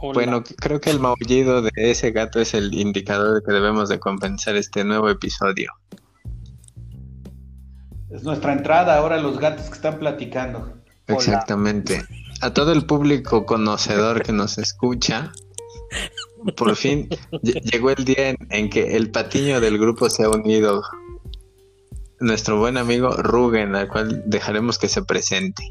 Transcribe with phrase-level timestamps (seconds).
[0.00, 3.98] Bueno, creo que el maullido de ese gato es el indicador de que debemos de
[3.98, 5.72] compensar este nuevo episodio.
[8.10, 10.72] Es nuestra entrada ahora los gatos que están platicando.
[11.08, 12.02] Exactamente.
[12.40, 15.32] A todo el público conocedor que nos escucha,
[16.56, 17.08] por fin
[17.42, 20.82] llegó el día en, que el patiño del grupo se ha unido.
[22.20, 25.62] Nuestro buen amigo Rugen, al cual dejaremos que se presente.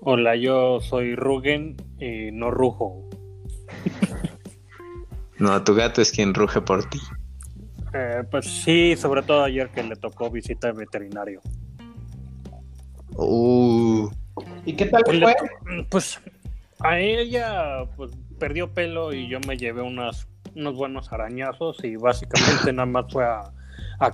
[0.00, 3.07] Hola, yo soy Rugen y no rujo.
[5.38, 7.00] No, tu gato es quien ruge por ti.
[7.94, 11.40] Eh, pues sí, sobre todo ayer que le tocó visita de veterinario.
[13.14, 14.10] Uh.
[14.64, 15.34] ¿Y qué tal pues fue?
[15.90, 16.20] pues
[16.80, 22.72] a ella pues, perdió pelo y yo me llevé unas, unos buenos arañazos y básicamente
[22.72, 23.52] nada más fue a,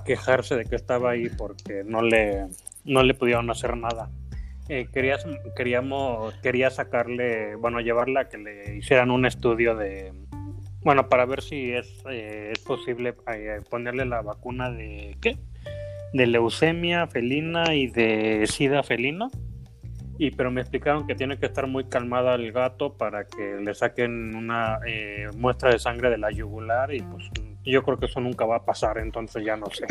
[0.03, 2.47] quejarse de que estaba ahí porque no le,
[2.85, 4.09] no le pudieron hacer nada.
[4.67, 10.11] Eh, queríamos, quería sacarle, bueno, llevarla a que le hicieran un estudio de,
[10.85, 15.39] bueno, para ver si es, eh, es posible eh, ponerle la vacuna de, ¿qué?
[16.13, 19.31] De leucemia felina y de sida felino.
[20.19, 23.73] Y pero me explicaron que tiene que estar muy calmada el gato para que le
[23.73, 24.79] saquen una
[25.35, 27.29] muestra de sangre de la yugular y pues
[27.65, 29.87] yo creo que eso nunca va a pasar, entonces ya no sé.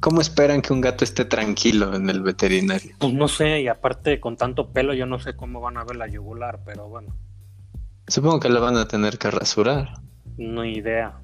[0.00, 2.94] ¿Cómo esperan que un gato esté tranquilo en el veterinario?
[2.98, 5.96] Pues no sé, y aparte con tanto pelo yo no sé cómo van a ver
[5.96, 7.14] la yugular, pero bueno.
[8.06, 9.88] Supongo que la van a tener que rasurar.
[10.36, 11.20] No idea.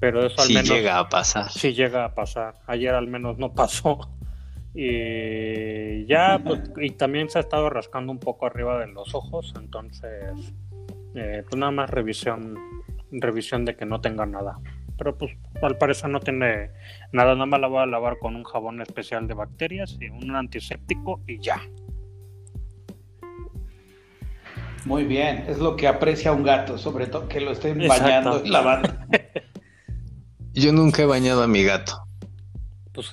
[0.00, 0.68] Pero eso al si menos.
[0.68, 1.50] Si llega a pasar.
[1.50, 2.56] Si llega a pasar.
[2.66, 4.10] Ayer al menos no pasó.
[4.74, 9.52] Y ya, pues, y también se ha estado rascando un poco arriba de los ojos,
[9.56, 10.52] entonces,
[11.16, 12.54] eh, pues nada más revisión,
[13.10, 14.60] revisión de que no tenga nada
[14.98, 16.70] pero pues al parecer no tiene
[17.12, 20.34] nada, nada más la voy a lavar con un jabón especial de bacterias y un
[20.34, 21.62] antiséptico y ya.
[24.88, 28.48] Muy bien, es lo que aprecia un gato, sobre todo que lo estén bañando y
[28.48, 28.88] lavando.
[30.54, 31.92] Yo nunca he bañado a mi gato.
[32.94, 33.12] Pues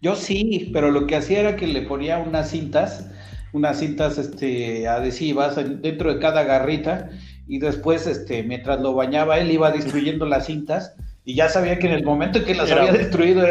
[0.00, 3.10] yo sí, pero lo que hacía era que le ponía unas cintas,
[3.52, 7.10] unas cintas este, adhesivas dentro de cada garrita
[7.46, 10.94] y después, este, mientras lo bañaba, él iba destruyendo las cintas
[11.26, 13.44] y ya sabía que en el momento en que las había destruido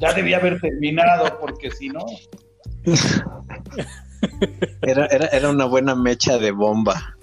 [0.00, 2.00] ya debía haber terminado, porque si no...
[4.82, 7.16] Era, era, era una buena mecha de bomba.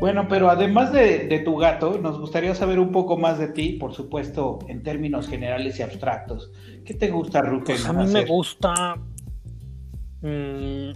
[0.00, 3.92] Bueno, pero además de, tu gato, nos gustaría saber un poco más de ti, por
[3.92, 6.50] supuesto, en términos generales y abstractos.
[6.86, 7.76] ¿Qué te gusta, Ruken?
[7.76, 8.96] Pues a mí me gusta...
[10.22, 10.92] Mm,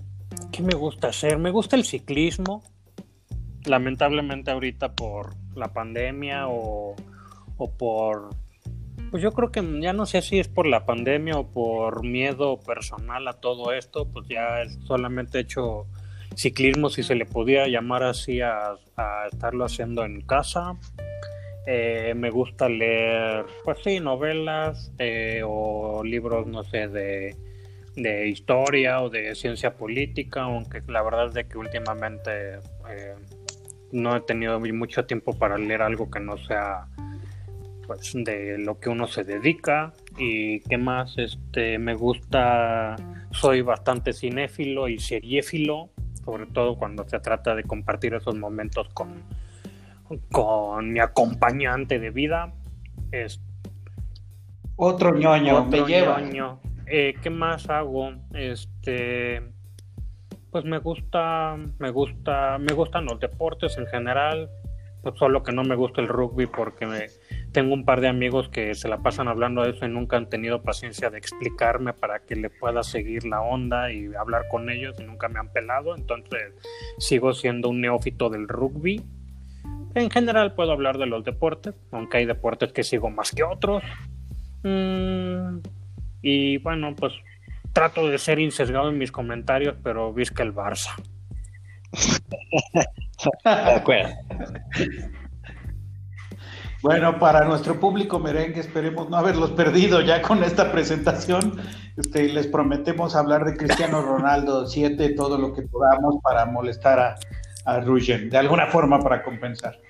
[0.51, 1.37] ¿Qué me gusta hacer?
[1.39, 2.63] Me gusta el ciclismo.
[3.67, 6.97] Lamentablemente ahorita por la pandemia o,
[7.79, 8.31] por...
[9.15, 12.59] Pues yo creo que ya no sé si es por la pandemia o por miedo
[12.59, 15.87] personal a todo esto, pues ya solamente he hecho
[16.35, 18.75] ciclismo, si se le podía llamar así, a,
[19.31, 20.77] estarlo haciendo en casa.
[21.65, 27.37] Eh, me gusta leer, pues sí, novelas eh, o libros, no sé, de
[27.95, 32.55] de historia o de ciencia política, aunque la verdad es de que últimamente
[32.91, 33.15] eh,
[33.93, 36.89] no he tenido mucho tiempo para leer algo que no sea
[37.87, 42.97] pues de lo que uno se dedica y qué más este me gusta
[43.31, 45.91] soy bastante cinéfilo y seriéfilo
[46.25, 49.23] sobre todo cuando se trata de compartir esos momentos con
[50.31, 52.53] con mi acompañante de vida
[53.11, 53.41] es
[54.77, 56.21] otro ñoño me lleva
[56.87, 58.13] eh, ¿Qué más hago?
[58.35, 59.43] Este,
[60.51, 64.51] pues me gusta, me gusta, me gustan los deportes en general.
[65.03, 66.87] Pues solo que no me gusta el rugby porque
[67.55, 70.29] tengo un par de amigos que se la pasan hablando de eso y nunca han
[70.29, 74.97] tenido paciencia de explicarme para que le pueda seguir la onda y hablar con ellos
[74.99, 75.95] y nunca me han pelado.
[75.97, 76.53] Entonces
[76.99, 79.03] sigo siendo un neófito del rugby.
[79.95, 83.85] En general puedo hablar de los deportes, aunque hay deportes que sigo más que otros.
[84.65, 85.59] Mm,
[86.23, 87.13] y bueno, pues
[87.73, 90.91] trato de ser insesgado en mis comentarios, pero visca el Barça.
[93.45, 94.13] de acuerdo.
[96.85, 101.57] Bueno, para nuestro público merengue, esperemos no haberlos perdido ya con esta presentación.
[101.97, 107.15] Este, les prometemos hablar de Cristiano Ronaldo 7, todo lo que podamos para molestar a,
[107.65, 109.81] a Rugen, de alguna forma para compensar.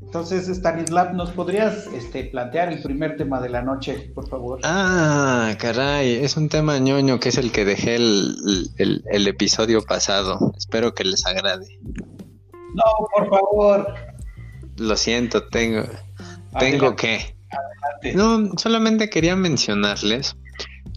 [0.00, 4.60] Entonces, Stanislav, ¿nos podrías este, plantear el primer tema de la noche, por favor?
[4.62, 10.54] Ah, caray, es un tema ñoño que es el que dejé el, episodio pasado.
[10.56, 11.78] Espero que les agrade.
[12.74, 14.11] No, por favor.
[14.82, 15.84] Lo siento, tengo,
[16.58, 17.36] tengo que.
[18.14, 20.36] No, solamente quería mencionarles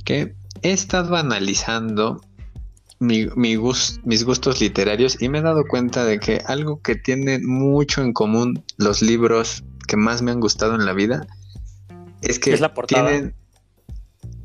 [0.04, 0.34] que
[0.64, 2.20] he estado analizando
[3.00, 8.02] mi, mis gustos literarios y me he dado cuenta de que algo que tienen mucho
[8.02, 11.28] en común los libros que más me han gustado en la vida
[12.22, 13.36] es que la tienen...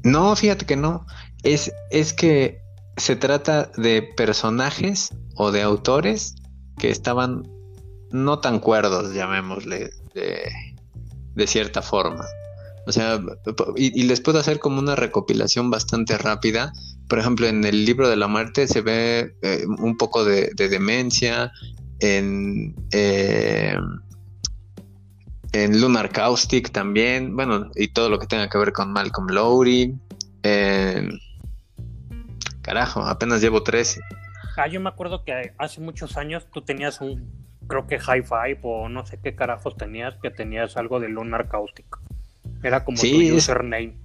[0.02, 1.06] No, fíjate que no.
[1.42, 2.60] Es, es que
[2.96, 6.34] se trata de personajes o de autores
[6.78, 7.48] que estaban
[8.10, 12.24] no tan cuerdos, llamémosle, de, cierta forma.
[12.86, 13.20] O sea,
[13.76, 16.72] y, les puedo hacer como una recopilación bastante rápida.
[17.08, 21.52] Por ejemplo, en el libro de la muerte se ve eh, un poco de, demencia,
[22.00, 23.74] en, eh,
[25.52, 29.94] en Lunar Caustic también, bueno, y todo lo que tenga que ver con Malcolm Lowry.
[32.62, 34.00] carajo, apenas llevo 13.
[34.56, 37.39] Ah, yo me acuerdo que hace muchos años tú tenías un,
[37.70, 41.48] creo que High Five o no sé qué carajos tenías, que tenías algo de Lunar
[41.48, 41.86] Caustic.
[42.62, 43.96] Era como tu username.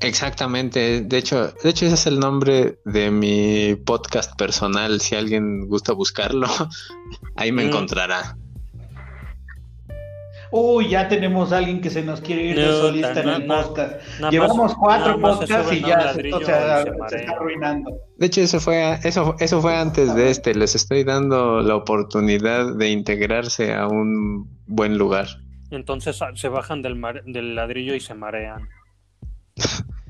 [0.00, 5.68] Exactamente, de hecho, de hecho ese es el nombre de mi podcast personal, si alguien
[5.68, 6.48] gusta buscarlo,
[7.36, 7.68] ahí me mm.
[7.68, 8.36] encontrará.
[10.52, 13.94] Uy, ya tenemos a alguien que se nos quiere ir de solista en el podcast.
[14.30, 17.90] Llevamos cuatro podcasts y ya se, está arruinando.
[18.18, 20.54] De hecho, eso fue, eso, eso fue antes de este.
[20.54, 25.26] Les estoy dando la oportunidad de integrarse a un buen lugar.
[25.70, 28.68] Entonces ah, se bajan del, del ladrillo y se marean.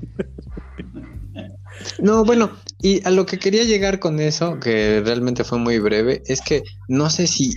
[1.99, 2.51] No, bueno,
[2.81, 6.61] y a lo que quería llegar con eso, que realmente fue muy breve, es que
[6.87, 7.51] no sé si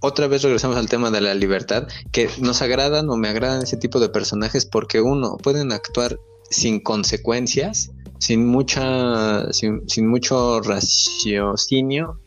[0.00, 3.76] otra vez regresamos al tema de la libertad, que nos agradan o me agradan ese
[3.76, 6.18] tipo de personajes porque uno, pueden actuar
[6.50, 12.20] sin consecuencias, sin mucha, sin, mucho raciocinio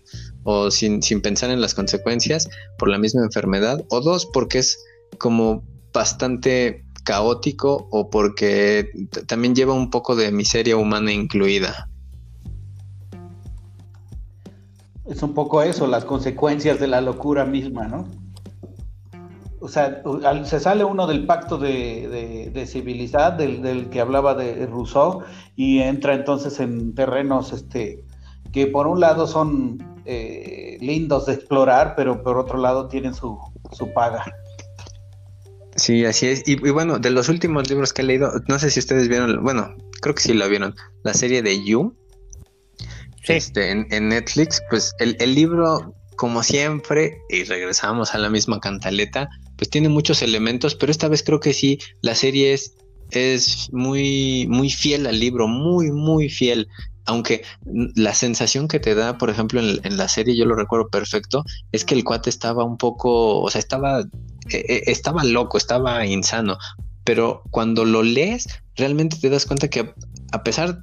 [0.44, 4.78] o sin, sin pensar en las consecuencias por la misma enfermedad, o dos, porque es
[5.18, 5.63] como
[5.94, 8.90] bastante caótico o porque
[9.28, 11.90] también lleva un poco de miseria humana incluida.
[15.07, 18.07] Es un poco eso, las consecuencias de la locura misma, ¿no?
[19.60, 20.04] O sea,
[20.44, 25.24] se sale uno del pacto de, de, civilidad, del, que hablaba de Rousseau,
[25.56, 28.04] y entra entonces en terrenos este,
[28.52, 33.40] que por un lado son eh, lindos de explorar, pero por otro lado tienen su,
[33.72, 34.25] su paga.
[35.75, 36.48] Sí, así es.
[36.48, 39.44] Y, y, bueno, de los últimos libros que he leído, no sé si ustedes vieron,
[39.44, 41.96] bueno, creo que sí lo vieron, la serie de You
[43.27, 49.69] este, en, Netflix, pues el, libro, como siempre, y regresamos a la misma cantaleta, pues
[49.69, 52.75] tiene muchos elementos, pero esta vez creo que sí, la serie es,
[53.12, 56.68] es muy, muy fiel al libro, muy, muy fiel.
[57.07, 57.44] Aunque
[57.95, 61.86] la sensación que te da, por ejemplo, en, la serie, yo lo recuerdo perfecto, es
[61.86, 64.01] que el cuate estaba un poco, o sea, estaba,
[64.50, 66.57] e, e, estaba loco, estaba insano,
[67.04, 69.94] pero cuando lo lees, realmente te das cuenta que
[70.31, 70.80] a pesar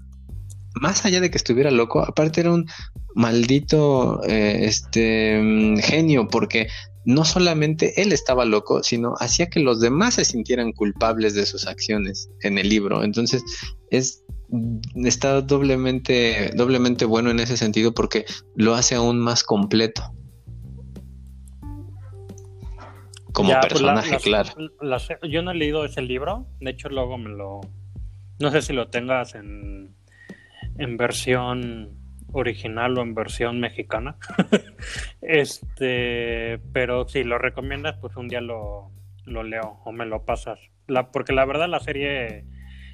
[0.80, 2.66] más allá de que estuviera loco, aparte era un
[3.14, 6.68] maldito eh, este mm, genio, porque
[7.04, 11.66] no solamente él estaba loco, sino hacía que los demás se sintieran culpables de sus
[11.66, 13.02] acciones en el libro.
[13.02, 13.42] Entonces,
[13.90, 20.02] es mm, está doblemente, doblemente bueno en ese sentido porque lo hace aún más completo.
[23.32, 24.52] Como pues, personaje, claro.
[25.22, 27.62] yo no he leído ese libro, de hecho luego me lo...
[28.38, 29.94] No sé si lo tengas en
[30.78, 32.02] en versión
[32.32, 34.16] original o en versión mexicana.
[35.22, 38.90] este, pero si lo recomiendas, pues un día lo,
[39.24, 40.58] lo leo o me lo pasas.
[40.88, 42.44] La, porque la verdad la serie,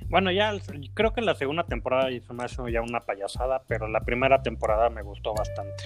[0.08, 0.52] bueno, ya
[0.94, 5.02] creo que la segunda temporada hizo más ya una payasada, pero la primera temporada me
[5.02, 5.84] gustó bastante.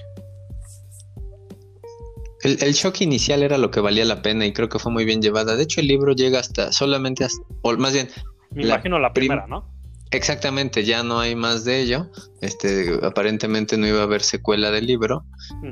[2.41, 5.05] El, el, shock inicial era lo que valía la pena y creo que fue muy
[5.05, 5.55] bien llevada.
[5.55, 8.09] De hecho, el libro llega hasta solamente hasta, o más bien...
[8.51, 9.72] Me imagino la primera, ¿no?
[10.13, 12.11] Exactamente, ya no hay más de ello.
[12.39, 15.25] Este, aparentemente no iba a haber secuela del libro,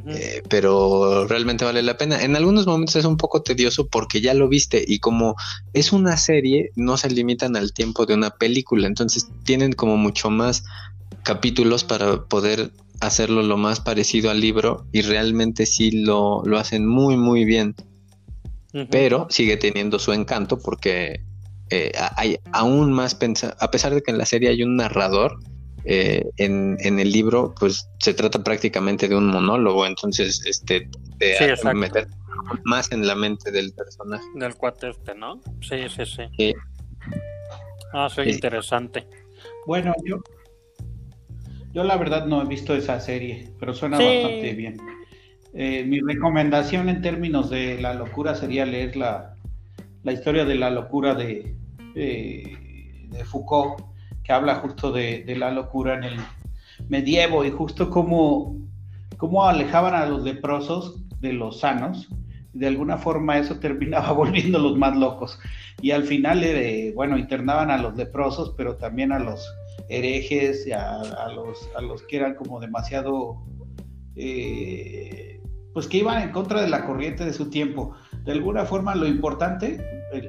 [0.07, 2.24] eh, pero realmente vale la pena.
[2.24, 5.36] En algunos momentos es un poco tedioso porque ya lo viste y como
[5.74, 10.31] es una serie, no se limitan al tiempo de una película, entonces tienen como mucho
[10.31, 10.63] más
[11.21, 16.88] capítulos para poder hacerlo lo más parecido al libro y realmente sí lo, lo hacen
[16.88, 17.75] muy muy bien.
[18.89, 21.21] Pero sigue teniendo su encanto porque
[21.71, 25.39] eh, hay aún más pensar, a pesar de que en la serie hay un narrador,
[25.83, 30.87] eh, en, el libro, pues se trata prácticamente de un monólogo, entonces este
[31.17, 32.07] de meter
[32.65, 34.23] más en la mente del personaje.
[34.35, 35.41] Del cuate este, ¿no?
[35.61, 36.53] Sí, sí, sí.
[37.93, 39.07] Ah, soy interesante.
[39.65, 40.21] Bueno, yo,
[41.73, 44.77] yo la verdad no he visto esa serie, pero suena bastante bien.
[45.53, 49.35] Eh, mi recomendación en términos de la locura sería leer la,
[50.03, 51.55] la historia de la locura de,
[51.93, 53.91] de Foucault,
[54.24, 56.19] que habla justo de, la locura en el
[56.89, 58.57] medievo y justo cómo,
[59.43, 62.10] alejaban a los leprosos de los sanos.
[62.53, 65.39] De alguna forma eso terminaba volviéndolos más locos.
[65.81, 69.48] Y al final, eh, bueno, internaban a los leprosos, pero también a los
[69.89, 71.01] herejes, y a,
[71.33, 73.41] los, a los que eran como demasiado,
[74.15, 75.41] eh,
[75.74, 77.95] pues que iban en contra de la corriente de su tiempo.
[78.25, 79.83] De alguna forma lo importante,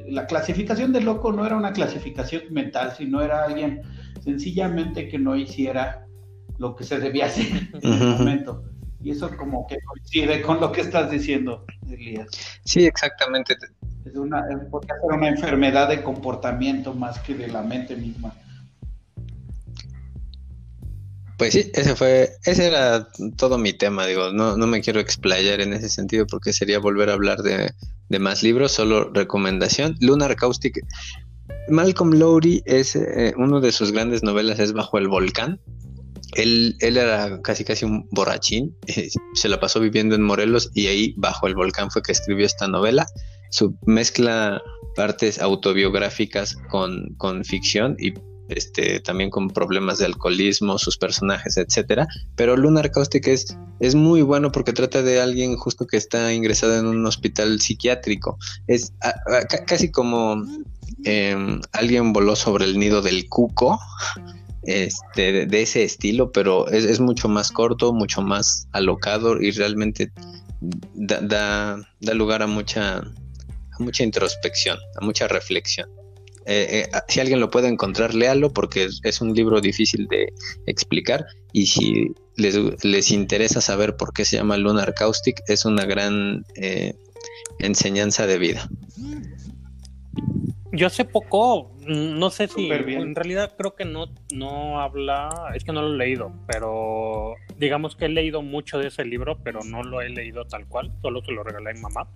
[0.08, 3.82] la clasificación de loco no era una clasificación mental, sino era alguien
[4.22, 6.06] sencillamente que no hiciera
[6.58, 7.46] lo que se debía hacer
[7.82, 8.64] en ese momento.
[9.02, 12.28] Y eso como que coincide con lo que estás diciendo, Elías.
[12.64, 13.56] Sí, exactamente.
[14.04, 18.32] Es una, porque ser una enfermedad de comportamiento más que de la mente misma.
[21.36, 25.60] Pues sí, ese fue, ese era todo mi tema, digo, no, no me quiero explayar
[25.60, 27.72] en ese sentido porque sería volver a hablar de,
[28.12, 29.96] de más libros, solo recomendación.
[30.00, 30.78] Lunar Caustic,
[31.68, 35.58] Malcolm Lowry es eh, uno de sus grandes novelas es Bajo el Volcán.
[36.34, 40.86] Él, él era casi casi un borrachín, eh, se la pasó viviendo en Morelos y
[40.86, 43.06] ahí bajo el volcán fue que escribió esta novela.
[43.50, 44.62] Su mezcla
[44.94, 48.14] partes autobiográficas con, con ficción y
[48.56, 52.06] este, también con problemas de alcoholismo, sus personajes, etcétera.
[52.36, 56.78] Pero Lunar Caustic es, es muy bueno porque trata de alguien justo que está ingresado
[56.78, 58.38] en un hospital psiquiátrico.
[58.66, 58.92] Es
[59.66, 60.44] casi como
[61.04, 63.78] em, alguien voló sobre el nido del cuco.
[64.64, 70.12] Este, de, ese estilo, pero es, mucho más corto, mucho más alocado y realmente
[70.94, 75.90] da, da, lugar a mucha, a mucha introspección, a mucha reflexión.
[76.46, 80.32] Eh, eh, si alguien lo puede encontrar, léalo porque es, un libro difícil de
[80.66, 86.44] explicar y si les, interesa saber por qué se llama Lunar Caustic, es una gran
[86.56, 86.94] eh,
[87.58, 88.68] enseñanza de vida.
[90.72, 95.64] Yo hace poco, mm, no sé si, en realidad creo que no, no habla, es
[95.64, 99.60] que no lo he leído, pero digamos que he leído mucho de ese libro, pero
[99.64, 102.08] no lo he leído tal cual, solo se lo regalé a mi mamá.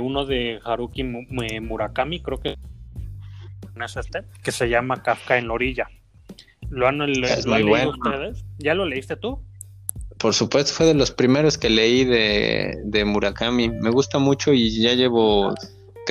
[0.00, 2.56] uno de Haruki Murakami, creo que
[3.84, 5.88] es este, que se llama Kafka en la orilla.
[6.70, 8.44] ¿Lo han, leído ustedes?
[8.58, 9.42] ¿Ya lo leíste tú?
[10.18, 13.68] Por supuesto, fue de los primeros que leí de, Murakami.
[13.68, 15.54] Me gusta mucho y ya llevo,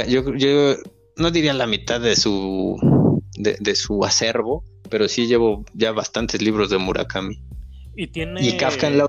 [0.07, 0.75] yo, yo
[1.15, 2.77] no diría la mitad de su,
[3.37, 7.41] de, su acervo, pero sí llevo ya bastantes libros de Murakami.
[7.95, 8.45] Y tiene...
[8.45, 9.07] Y Kafka en la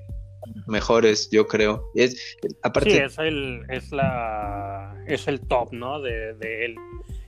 [0.67, 1.91] mejores, yo creo.
[1.95, 2.91] Es, aparte...
[2.91, 6.01] Sí, es el, es la, es el top, ¿no?
[6.01, 6.77] De, de él.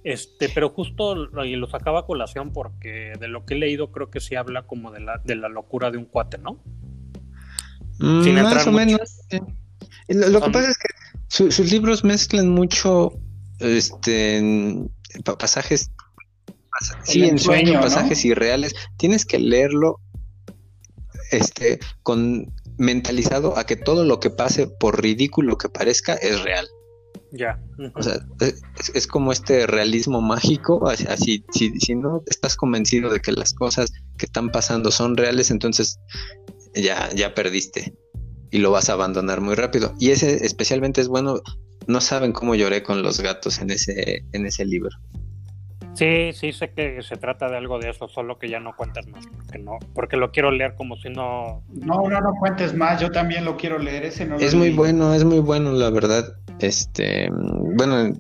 [0.05, 1.15] Este, pero justo
[1.45, 4.67] y lo sacaba a colación porque de lo que he leído creo que sí habla
[4.67, 6.63] como de la, de la locura de un cuate, ¿no?
[7.99, 9.01] Mm, más o menos.
[10.09, 13.13] Lo, que pasa es que sus libros mezclan mucho
[13.61, 14.43] este
[15.39, 15.91] pasajes
[17.05, 18.75] sí, en sueño, pasajes irreales.
[18.99, 20.01] Tienes que leerlo
[21.31, 26.69] este con mentalizado a que todo lo que pase, por ridículo que parezca, es real.
[27.37, 27.61] Ya.
[27.97, 28.25] O sea,
[28.95, 33.93] es, como este realismo mágico, así, si, si, no estás convencido de que las cosas
[34.17, 35.99] que están pasando son reales, entonces
[36.75, 37.93] ya, ya perdiste
[38.53, 39.95] y lo vas a abandonar muy rápido.
[39.99, 41.41] Y ese especialmente es bueno,
[41.89, 44.97] no saben cómo lloré con los gatos en ese, en ese libro.
[45.95, 49.07] Sí, sí sé que se trata de algo de eso, solo que ya no cuentas
[49.07, 51.63] más, porque no, porque lo quiero leer como si no.
[51.69, 54.37] No, no, no cuentes más, yo también lo quiero leer, ese no.
[54.37, 56.37] Es muy bueno, es muy bueno, la verdad.
[56.59, 58.13] Este, bueno,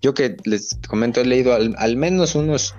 [0.00, 2.74] yo que les comento, he leído al, menos unos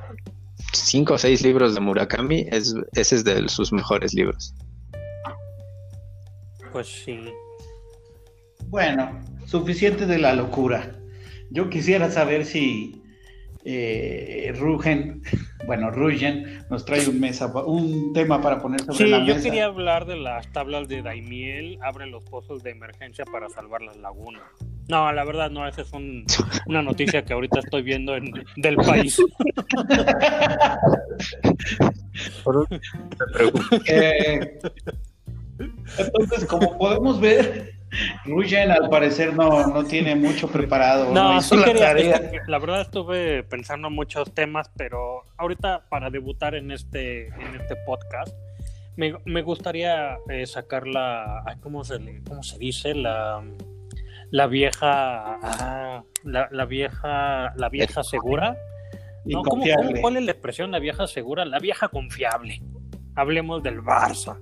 [0.73, 4.53] cinco o seis libros de Murakami, es, ese es de sus mejores libros.
[6.71, 7.19] Pues sí.
[8.67, 10.95] Bueno, suficiente de la locura.
[11.49, 13.01] Yo quisiera saber si
[13.65, 15.21] eh, Rugen,
[15.67, 19.37] bueno, Rugen nos trae un, mesa, un tema para poner sobre la mesa.
[19.37, 23.81] yo quería hablar de las tablas de Daimiel, abre los pozos de emergencia para salvar
[23.81, 24.43] las lagunas.
[24.87, 25.91] No, la verdad no, esa es
[26.65, 29.17] una noticia que ahorita estoy viendo en, del país.
[33.87, 34.59] Eh,
[35.97, 37.78] entonces, como podemos ver,
[38.25, 41.11] Ruyen al parecer no, no tiene mucho preparado.
[41.13, 47.27] No, sí la, la verdad estuve pensando muchos temas, pero ahorita para debutar en este,
[47.27, 48.33] en este podcast,
[48.95, 52.93] me, me gustaría eh, sacar la, ¿cómo se, ¿cómo se dice?
[52.93, 53.41] La,
[54.31, 58.57] la vieja, ah, la, vieja, la vieja segura.
[59.25, 59.63] No, ¿cómo,
[60.01, 61.45] cuál es la expresión la vieja segura?
[61.45, 62.61] La vieja confiable.
[63.15, 64.37] Hablemos del Barça.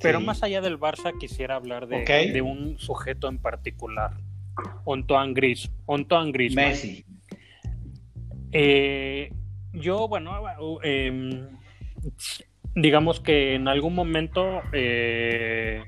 [0.00, 4.12] Pero más allá del Barça, quisiera hablar de, de un sujeto en particular.
[4.86, 5.70] Antoine Gris.
[5.88, 6.54] Antoine Gris.
[6.54, 7.04] Messi.
[8.52, 9.32] Eh,
[9.72, 10.32] yo, bueno,
[10.82, 11.48] em,
[12.74, 15.82] digamos que en algún momento eh,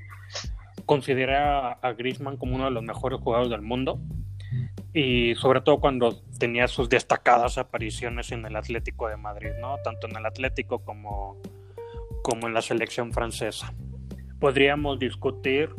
[0.85, 3.99] consideré a, a Griezmann como uno de los mejores jugadores del mundo
[4.93, 9.77] y sobre todo cuando tenía sus destacadas apariciones en el Atlético de Madrid, ¿no?
[9.83, 11.37] Tanto en el Atlético como,
[12.23, 13.73] como en la selección francesa.
[14.39, 15.69] Podríamos discutir.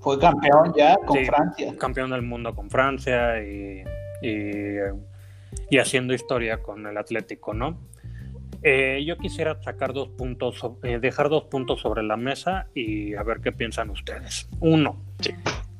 [0.00, 1.74] Fue campeón ya con Francia.
[1.78, 3.84] Campeón del mundo con Francia y,
[4.22, 7.78] y, haciendo historia con el Atlético, ¿no?
[8.62, 13.22] Eh, yo quisiera sacar dos puntos, eh, dejar dos puntos sobre la mesa y a
[13.22, 14.48] ver qué piensan ustedes.
[14.60, 14.96] Uno,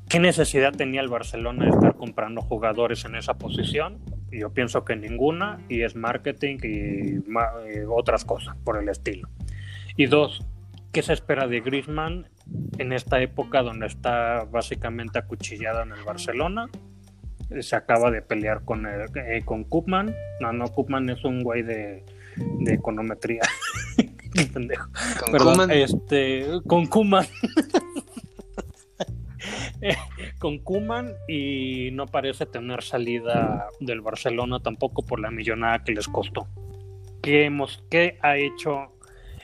[0.09, 3.99] ¿qué necesidad tenía el Barcelona de estar comprando jugadores en esa posición?
[4.31, 7.23] Yo pienso que ninguna, y es marketing y, y
[7.67, 9.29] eh, otras cosas por el estilo.
[9.95, 10.41] Y dos,
[10.93, 12.29] ¿qué se espera de Griezmann
[12.77, 16.69] en esta época donde está básicamente acuchillado en el Barcelona?
[17.59, 19.09] Se acaba de pelear con, el,
[19.43, 20.15] con Koopman.
[20.39, 23.41] No, no, Koopman es un güey de, de econometría.
[24.33, 24.89] Qué pendejo.
[25.19, 27.25] Con Perdón, este, con Kuman.
[30.39, 36.07] con Kuman y no parece tener salida del Barcelona tampoco por la millonada que les
[36.07, 36.47] costó.
[37.21, 38.92] ¿Qué, hemos, qué ha hecho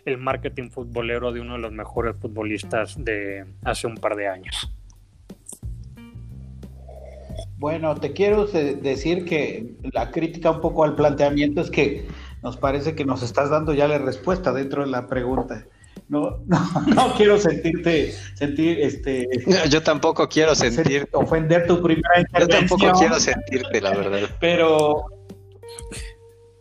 [0.10, 4.72] el marketing futbolero de uno de los mejores futbolistas de hace un par de años?
[7.58, 12.08] Bueno, te quiero decir que la crítica un poco al planteamiento es que
[12.42, 15.66] nos parece que nos estás dando ya la respuesta dentro de la pregunta.
[16.08, 19.28] No, no, no quiero sentirte, sentir, este...
[19.70, 21.08] yo tampoco quiero sentir...
[21.12, 22.62] Ofender tu primera intervención.
[22.62, 24.30] Yo tampoco quiero sentirte, la verdad.
[24.40, 25.19] Pero...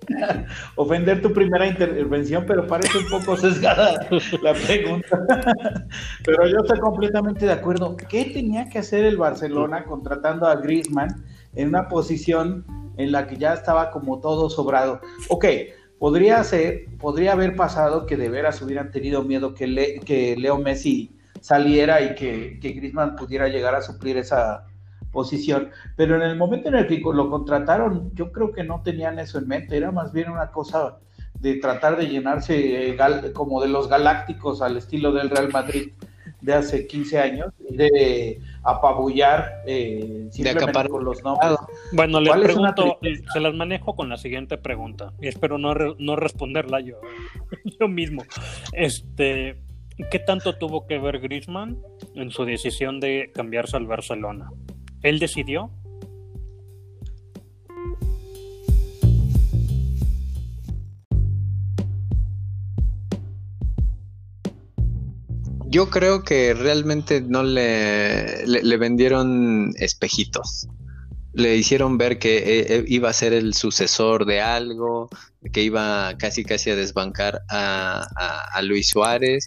[0.77, 4.07] ofender tu primera intervención, pero parece un poco sesgada
[4.43, 5.19] la pregunta.
[6.25, 7.97] pero yo estoy completamente de acuerdo.
[7.97, 11.25] ¿Qué tenía que hacer el Barcelona contratando a Griezmann
[11.55, 12.65] en una posición
[12.99, 15.01] en la que ya estaba como todo sobrado.
[15.29, 15.47] Ok,
[15.99, 22.03] podría ser, podría haber pasado que de veras hubieran tenido miedo que, Leo Messi saliera
[22.03, 24.67] y que, que Griezmann pudiera llegar a suplir esa
[25.13, 29.19] posición, pero en el momento en el que lo contrataron, yo creo que no tenían
[29.19, 30.99] eso en mente, era más bien una cosa
[31.41, 32.97] de tratar de llenarse eh,
[33.33, 35.93] como de los galácticos al estilo del Real Madrid
[36.41, 41.57] de hace 15 años de apabullar eh, simplemente con los nombres.
[41.93, 42.99] Bueno, les pregunto,
[43.33, 46.97] se las manejo con la siguiente pregunta y espero no, no responderla yo,
[47.81, 48.23] yo mismo.
[48.73, 49.61] Este,
[50.11, 51.79] ¿Qué tanto tuvo que ver Griezmann
[52.15, 54.51] en su decisión de cambiarse al Barcelona?
[55.03, 55.71] ¿Él decidió?
[65.71, 70.67] Yo creo que realmente no le, le, vendieron espejitos.
[71.35, 75.11] Le hicieron ver que eh, eh, iba a ser el sucesor de algo,
[75.53, 78.03] que iba casi casi a desbancar a,
[78.51, 79.47] a, Luis Suárez.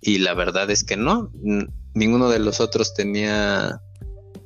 [0.00, 1.32] Y la verdad es que no.
[1.92, 3.80] Ninguno de los otros tenía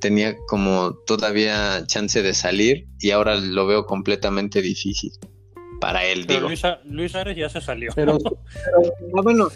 [0.03, 5.13] tenía como todavía chance de salir y ahora lo veo completamente difícil
[5.81, 6.25] para él.
[6.27, 7.93] Pero Luis, Luis Suárez ya se salió.
[7.95, 9.49] Pero, ah, bueno,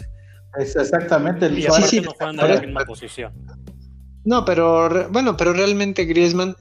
[0.57, 1.45] es exactamente.
[1.45, 3.33] El y sí, no juegan en la misma posición.
[4.25, 6.55] No, pero bueno, pero realmente Griezmann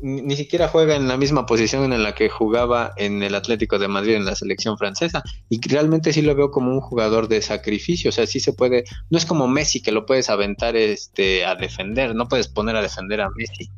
[0.00, 3.88] ni siquiera juega en la misma posición en la que jugaba en el Atlético de
[3.88, 5.22] Madrid en la selección francesa.
[5.48, 8.84] Y realmente sí lo veo como un jugador de sacrificio, o sea, sí se puede,
[9.10, 12.82] no es como Messi que lo puedes aventar este a defender, no puedes poner a
[12.82, 13.70] defender a Messi.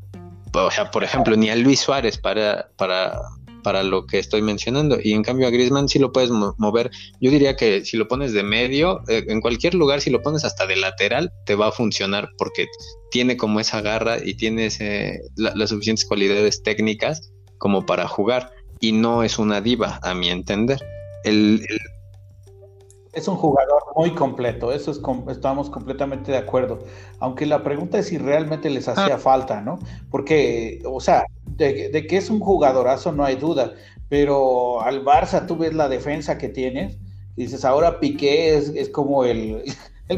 [0.53, 3.21] O sea, por ejemplo, ni a Luis Suárez para para
[3.63, 4.99] para lo que estoy mencionando.
[5.03, 6.91] Y en cambio a Griezmann sí lo puedes mover.
[7.21, 10.45] Yo diría que si lo pones de medio, eh, en cualquier lugar, si lo pones
[10.45, 12.67] hasta de lateral, te va a funcionar porque
[13.11, 14.69] tiene como esa garra y tiene
[15.37, 18.53] las suficientes cualidades técnicas como para jugar.
[18.81, 20.81] Y no es una diva, a mi entender.
[21.25, 21.63] el,
[23.13, 26.79] es un jugador muy completo, eso es estamos completamente de acuerdo.
[27.19, 29.19] Aunque la pregunta es si realmente les hacía ah.
[29.19, 29.81] falta, ¿no?
[30.11, 31.25] Porque, o sea,
[31.69, 33.75] de, que es un jugadorazo no hay duda,
[34.09, 36.97] pero al Barça tú ves la defensa que tienes,
[37.37, 39.63] dices, ahora Piqué es, como el,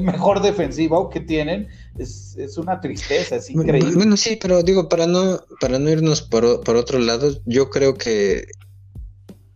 [0.00, 3.94] mejor defensivo que tienen, es, una tristeza, es increíble.
[3.94, 7.94] Bueno, sí, pero digo, para no, para no irnos por, por otro lado, yo creo
[7.94, 8.46] que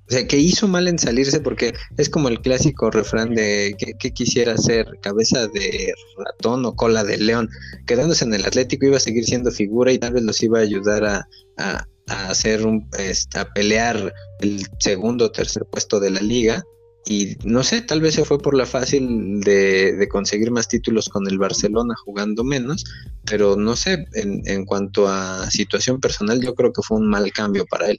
[0.08, 4.12] o sea, que hizo mal en salirse porque es como el clásico refrán de que,
[4.12, 7.48] quisiera ser cabeza de ratón o cola de león.
[7.86, 10.62] Quedándose en el Atlético iba a seguir siendo figura y tal vez los iba a
[10.62, 16.62] ayudar a, hacer un, este, a pelear el segundo o tercer puesto de la liga.
[17.04, 21.08] Y no sé, tal vez se fue por la fácil de, de conseguir más títulos
[21.08, 22.84] con el Barcelona jugando menos,
[23.24, 27.32] pero no sé, en, en cuanto a situación personal, yo creo que fue un mal
[27.32, 27.98] cambio para él.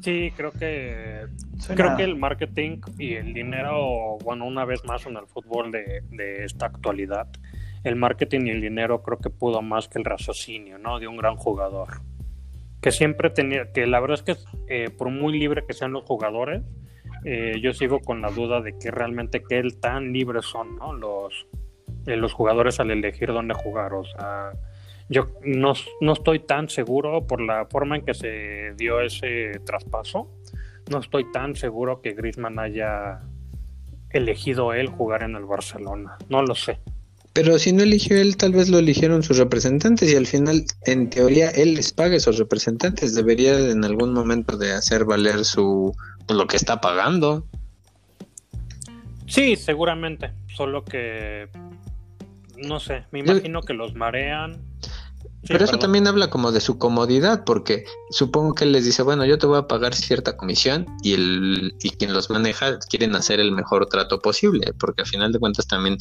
[0.00, 1.26] Sí, creo que
[1.74, 6.02] creo que el marketing y el dinero, bueno, una vez más en el fútbol de,
[6.10, 7.28] de, esta actualidad,
[7.84, 10.98] el marketing y el dinero creo que pudo más que el raciocinio, ¿no?
[10.98, 11.88] De un gran jugador.
[12.80, 16.04] Que siempre tenía, que la verdad es que eh, por muy libre que sean los
[16.04, 16.62] jugadores,
[17.26, 20.94] eh, yo sigo con la duda de que realmente qué tan libres son, ¿no?
[20.94, 21.46] Los,
[22.06, 24.52] eh, los jugadores al elegir dónde jugar, o sea
[25.10, 25.72] yo no,
[26.12, 30.30] estoy tan seguro por la forma en que se dio ese traspaso.
[30.88, 33.20] No estoy tan seguro que Griezmann haya
[34.10, 36.16] elegido él jugar en el Barcelona.
[36.28, 36.78] No lo sé.
[37.32, 41.10] Pero si no eligió él, tal vez lo eligieron sus representantes y al final, en
[41.10, 43.16] teoría, él les paga a esos representantes.
[43.16, 45.92] Debería en algún momento de hacer valer su
[46.24, 47.44] pues, lo que está pagando.
[49.26, 50.30] Sí, seguramente.
[50.54, 51.48] Solo que
[52.56, 54.69] no sé, me imagino que los marean
[55.48, 59.24] pero eso también habla como de su comodidad, porque supongo que él les dice, bueno,
[59.24, 63.40] yo te voy a pagar cierta comisión y el y quien los maneja quieren hacer
[63.40, 65.96] el mejor trato posible, porque al final de cuentas también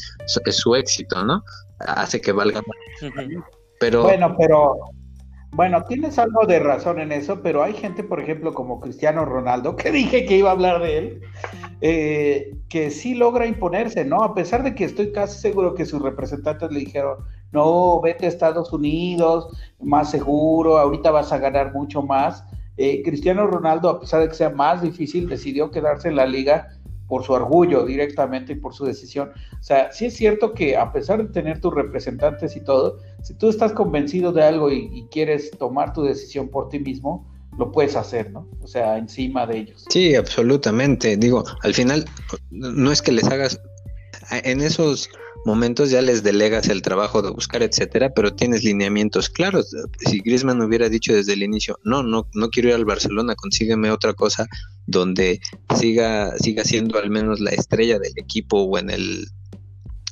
[0.45, 1.43] es su éxito, ¿no?
[1.80, 2.62] Hace que valga.
[3.80, 4.75] Pero bueno, pero
[5.52, 9.75] bueno, tienes algo de razón en eso, pero hay gente, por ejemplo, como Cristiano Ronaldo,
[9.75, 11.21] que dije que iba a hablar de él,
[11.82, 14.23] eh, que sí logra imponerse, ¿no?
[14.23, 17.17] A pesar de que estoy casi seguro que sus representantes le dijeron,
[17.51, 19.47] no, vete a Estados Unidos,
[19.81, 22.43] más seguro, ahorita vas a ganar mucho más.
[22.77, 26.69] Eh, Cristiano Ronaldo, a pesar de que sea más difícil, decidió quedarse en la liga
[27.07, 29.31] por su orgullo directamente y por su decisión.
[29.59, 33.33] O sea, sí es cierto que a pesar de tener tus representantes y todo, si
[33.33, 37.71] tú estás convencido de algo y, y quieres tomar tu decisión por ti mismo, lo
[37.71, 38.47] puedes hacer, ¿no?
[38.62, 39.85] O sea, encima de ellos.
[39.89, 41.17] Sí, absolutamente.
[41.17, 42.05] Digo, al final,
[42.51, 43.59] no es que les hagas,
[44.31, 45.09] en esos
[45.45, 49.75] momentos ya les delegas el trabajo de buscar, etcétera, pero tienes lineamientos claros.
[49.99, 53.91] Si Griezmann hubiera dicho desde el inicio, no, no, no quiero ir al Barcelona, consígueme
[53.91, 54.47] otra cosa
[54.86, 55.39] donde
[55.78, 59.28] siga, siga siendo al menos la estrella del equipo o en el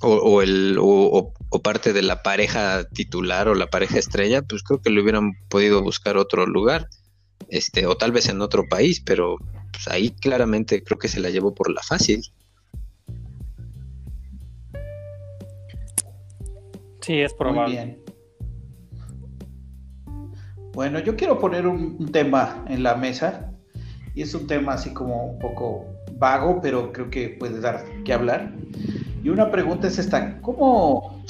[0.01, 4.91] o, el o, parte de la pareja titular o la pareja estrella, pues creo que
[4.91, 6.87] le hubieran podido buscar otro lugar,
[7.49, 9.37] este, o tal vez en otro país, pero
[9.71, 12.21] pues ahí claramente creo que se la llevó por la fácil.
[17.07, 17.73] Sí, es probable.
[17.73, 18.03] bien.
[20.73, 23.53] Bueno, yo quiero poner un, tema en la mesa
[24.13, 25.85] y es un tema así como un poco
[26.17, 28.51] vago, pero creo que puede dar que hablar.
[29.23, 31.23] Y una pregunta es esta, ¿cómo,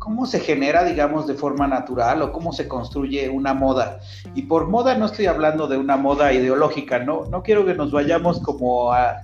[0.00, 4.00] cómo se genera, digamos, de forma natural o cómo se construye una moda?
[4.34, 7.92] Y por moda no estoy hablando de una moda ideológica, no, no quiero que nos
[7.92, 9.22] vayamos como a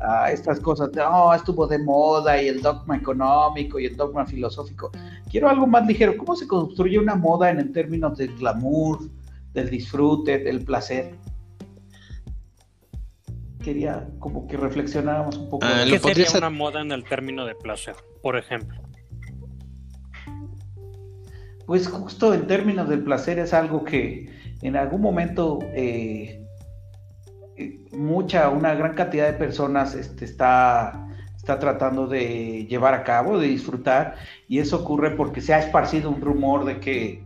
[0.00, 4.26] a estas cosas de, oh, estuvo de moda y el dogma económico y el dogma
[4.26, 4.90] filosófico.
[5.30, 6.16] Quiero algo más ligero.
[6.16, 8.98] ¿Cómo se construye una moda en términos del glamour,
[9.52, 11.14] del disfrute, del placer?
[13.62, 15.66] Quería como que reflexionáramos un poco.
[15.66, 18.80] Ah, ¿Qué sería una moda en el término de placer, por ejemplo?
[21.66, 24.28] Pues justo en términos del placer es algo que
[24.62, 26.39] en algún momento eh,
[27.92, 33.48] mucha, una gran cantidad de personas este, está, está tratando de llevar a cabo, de
[33.48, 34.16] disfrutar,
[34.48, 37.22] y eso ocurre porque se ha esparcido un rumor de que,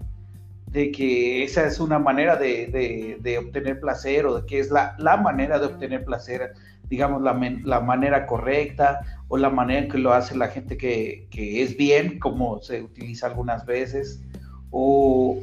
[0.66, 4.94] de que esa es una manera de, de, obtener placer o de que es la,
[4.98, 6.52] la manera de obtener placer,
[6.88, 11.26] digamos, la, la, manera correcta o la manera en que lo hace la gente que,
[11.30, 14.22] que es bien, como se utiliza algunas veces,
[14.70, 15.38] o,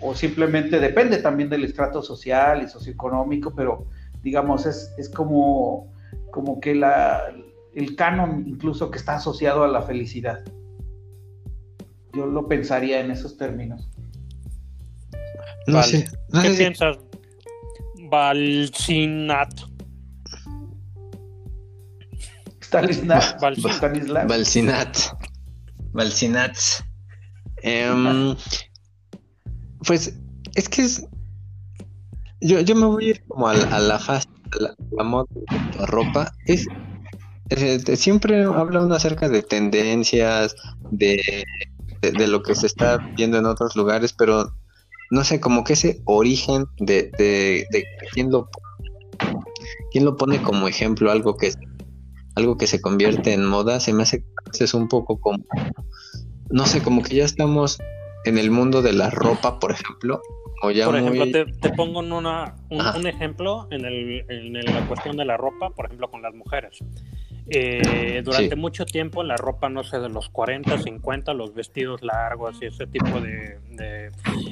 [0.00, 3.86] o simplemente depende también del estrato social y socioeconómico, pero
[4.26, 5.94] digamos, es, es como,
[6.32, 7.32] como que la,
[7.76, 10.40] el canon incluso que está asociado a la felicidad.
[12.12, 13.88] Yo lo pensaría en esos términos.
[15.68, 16.10] No sé.
[16.42, 16.98] ¿Qué piensas?
[18.10, 19.52] Balsinat.
[22.72, 23.40] Balsinat.
[24.28, 24.98] Balsinat.
[25.92, 26.56] Balsinat.
[27.62, 28.34] Em,
[29.86, 30.12] pues
[30.56, 31.06] es que es,
[32.40, 34.62] yo, yo me voy a ir como a, la fase, a
[34.96, 36.32] la, moda de la ropa.
[36.46, 36.66] Es,
[37.94, 40.54] siempre habla acerca de tendencias,
[40.90, 41.44] de,
[42.02, 44.52] de, lo que se está viendo en otros lugares, pero
[45.10, 48.48] no sé, como que ese origen de, de, de quién lo
[49.92, 51.52] quién lo pone como ejemplo, algo que
[52.34, 54.24] algo que se convierte en moda, se me hace
[54.58, 55.44] es un poco como
[56.50, 57.78] no sé, como que ya estamos
[58.24, 60.20] en el mundo de la ropa, por ejemplo,
[60.84, 61.26] por ejemplo,
[61.60, 66.10] te, pongo una, un, ejemplo en, el, en, la cuestión de la ropa, por ejemplo,
[66.10, 66.78] con las mujeres.
[67.48, 72.56] Eh, durante mucho tiempo la ropa, no sé, de los 40, 50, los vestidos largos
[72.60, 73.60] y ese tipo de...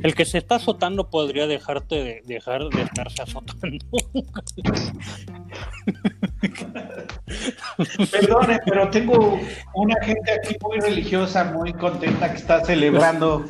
[0.03, 3.85] El que se está azotando podría dejarte de, dejar de estarse azotando.
[8.13, 9.41] Perdone, pero tengo
[9.75, 13.45] una gente aquí muy religiosa, muy contenta que está celebrando,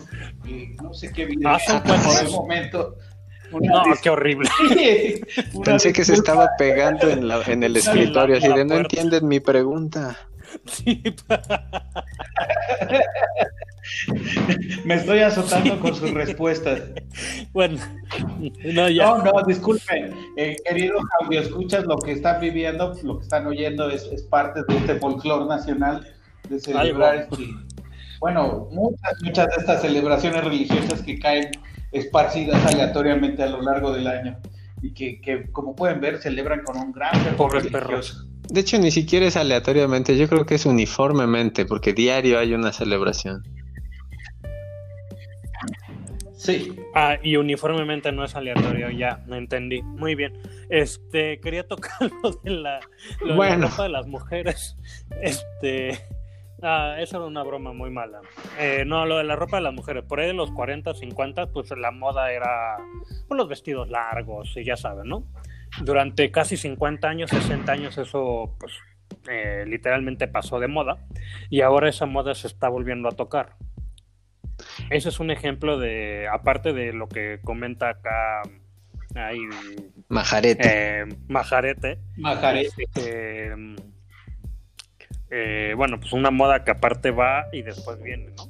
[0.46, 2.96] eh, no sé qué video, ah, por el momento
[3.60, 4.48] no, qué horrible.
[5.64, 9.40] Pensé que se estaba pegando en, la, en el escritorio, así de no entienden mi
[9.40, 10.16] pregunta.
[14.84, 16.82] Me estoy azotando con sus respuestas.
[17.52, 17.78] Bueno,
[18.72, 19.04] no, ya.
[19.04, 23.90] No, no, disculpen, eh, querido audio, escuchas lo que están viviendo, lo que están oyendo
[23.90, 26.06] es, es parte de este folclore nacional
[26.48, 27.48] de celebrar este,
[28.20, 31.50] bueno, muchas, muchas de estas celebraciones religiosas que caen
[31.94, 34.36] esparcidas aleatoriamente a lo largo del año
[34.82, 38.26] y que, como pueden ver celebran con un gran pobres perros.
[38.48, 42.72] De hecho, ni siquiera es aleatoriamente, yo creo que es uniformemente, porque diario hay una
[42.72, 43.42] celebración.
[46.36, 46.76] Sí.
[46.94, 49.80] Ah, y uniformemente no es aleatorio, ya, me entendí.
[49.80, 50.34] Muy bien.
[50.68, 52.80] Este, quería tocar lo de la,
[53.34, 53.70] bueno.
[53.78, 54.76] de las mujeres.
[55.22, 55.98] Este,
[56.66, 58.22] Ah, eso era una broma muy mala.
[58.58, 60.02] Eh, no, lo de la ropa de las mujeres.
[60.04, 62.78] Por ahí de los 40, 50, pues la moda era
[63.28, 65.26] pues, los vestidos largos y ya saben, ¿no?
[65.82, 68.72] Durante casi 50 años, 60 años, eso pues
[69.28, 70.96] eh, literalmente pasó de moda
[71.50, 73.56] y ahora esa moda se está volviendo a tocar.
[74.88, 78.40] Ese es un ejemplo de, aparte de lo que comenta acá
[79.16, 79.40] ahí,
[80.08, 81.00] Majarete.
[81.00, 81.98] Eh, Majarete.
[82.16, 82.84] Majarete.
[82.84, 83.52] Este,
[85.36, 88.44] eh, bueno, pues una moda que aparte va y después viene, ¿no?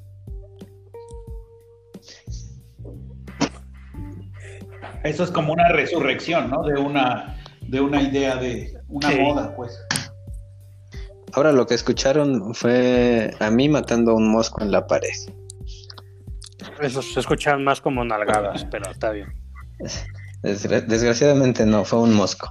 [5.03, 6.62] Eso es como una resurrección, ¿no?
[6.62, 9.83] De una, de una idea de una moda, pues.
[11.33, 15.09] Ahora lo que escucharon fue a mí matando un mosco en la pared.
[16.81, 19.33] Eso se escuchan más como nalgadas, pero está bien.
[20.42, 22.51] Desgraciadamente no, fue un mosco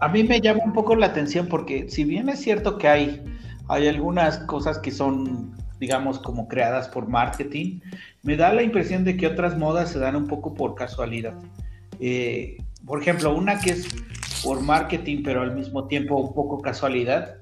[0.00, 3.22] a, mí me llama un poco la atención porque si bien es cierto que hay,
[3.68, 7.80] hay algunas cosas que son, digamos, como creadas por marketing,
[8.22, 11.34] me da la impresión de que otras modas se dan un poco por casualidad.
[12.00, 13.88] Eh, por ejemplo, una que es
[14.42, 17.36] por marketing, pero al mismo tiempo un poco casualidad.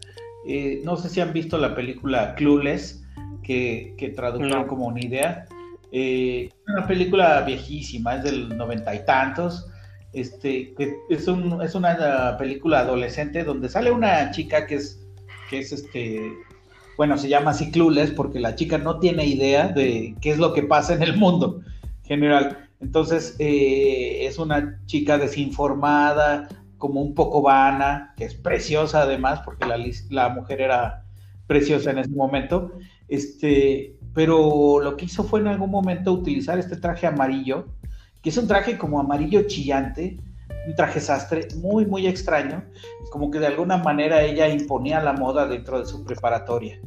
[0.46, 3.04] Eh, no sé si han visto la película Clueless,
[3.42, 5.46] que, que tradujeron como una idea.
[5.92, 9.69] Eh, una película viejísima, es del noventa y tantos,
[10.12, 15.06] este, que es, un, es una película adolescente donde sale una chica que es,
[15.48, 16.32] que es este,
[16.96, 17.70] bueno, se llama así
[18.16, 21.62] porque la chica no tiene idea de qué es lo que pasa en el mundo
[22.04, 22.68] general.
[22.80, 29.66] Entonces, eh, es una chica desinformada, como un poco vana, que es preciosa además, porque
[29.66, 29.78] la,
[30.10, 31.04] la mujer era
[31.46, 32.72] preciosa en ese momento.
[33.08, 37.66] Este, pero lo que hizo fue en algún momento utilizar este traje amarillo
[38.22, 40.18] que es un traje como amarillo chillante,
[40.66, 42.64] un traje sastre muy, muy extraño,
[43.10, 46.80] como que de alguna manera ella imponía la moda dentro de su preparatoria.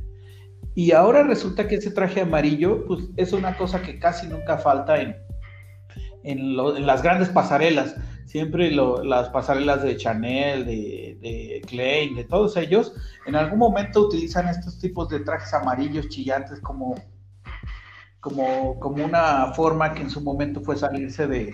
[0.75, 4.99] Y ahora resulta que ese traje amarillo pues, es una cosa que casi nunca falta
[5.01, 5.15] en,
[6.23, 7.95] en, las grandes pasarelas.
[8.25, 12.93] Siempre las pasarelas de Chanel, de, de Klein, de todos ellos,
[13.27, 16.95] en algún momento utilizan estos tipos de trajes amarillos chillantes como
[18.23, 21.53] como, como una forma que en su momento fue salirse de,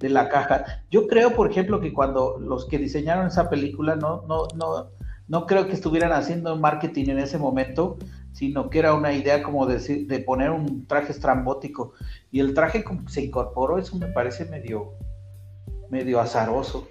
[0.00, 0.82] de, la caja.
[0.90, 4.90] Yo creo, por ejemplo, que cuando los que diseñaron esa película no, no, no,
[5.28, 7.96] no creo que estuvieran haciendo marketing en ese momento,
[8.32, 11.92] sino que era una idea como de, de poner un traje estrambótico.
[12.32, 14.94] Y el traje como se incorporó, eso me parece medio,
[15.90, 16.88] medio azaroso.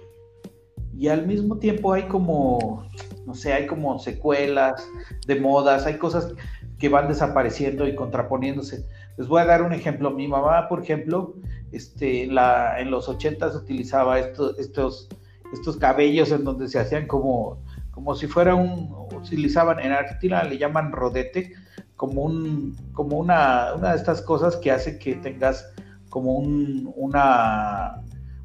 [0.96, 2.88] Y al mismo tiempo hay como,
[3.26, 4.88] no sé, hay como secuelas
[5.26, 6.32] de modas, hay cosas
[6.78, 8.86] que van desapareciendo y contraponiéndose.
[9.16, 10.10] Les voy a dar un ejemplo.
[10.10, 11.34] Mi mamá, por ejemplo,
[11.72, 15.08] este, la, en los ochentas utilizaba estos, estos,
[15.52, 17.58] estos cabellos en donde se hacían como,
[17.90, 21.52] como si fuera un, utilizaban, en Argentina le llaman rodete,
[21.96, 25.72] como, un, como una, una de estas cosas que hace que tengas
[26.10, 28.02] como un, una,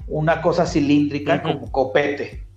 [0.07, 2.47] una cosa cilíndrica, como copete.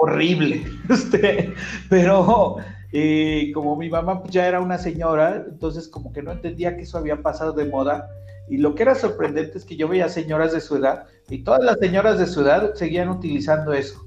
[0.00, 0.64] horrible.
[0.88, 1.52] Este,
[1.88, 2.56] pero
[2.90, 6.82] y como mi mamá pues, ya era una señora, entonces como que no entendía que
[6.82, 8.08] eso había pasado de moda.
[8.48, 11.62] Y lo que era sorprendente es que yo veía señoras de su edad y todas
[11.62, 14.06] las señoras de su edad seguían utilizando eso.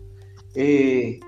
[0.56, 1.20] Eh,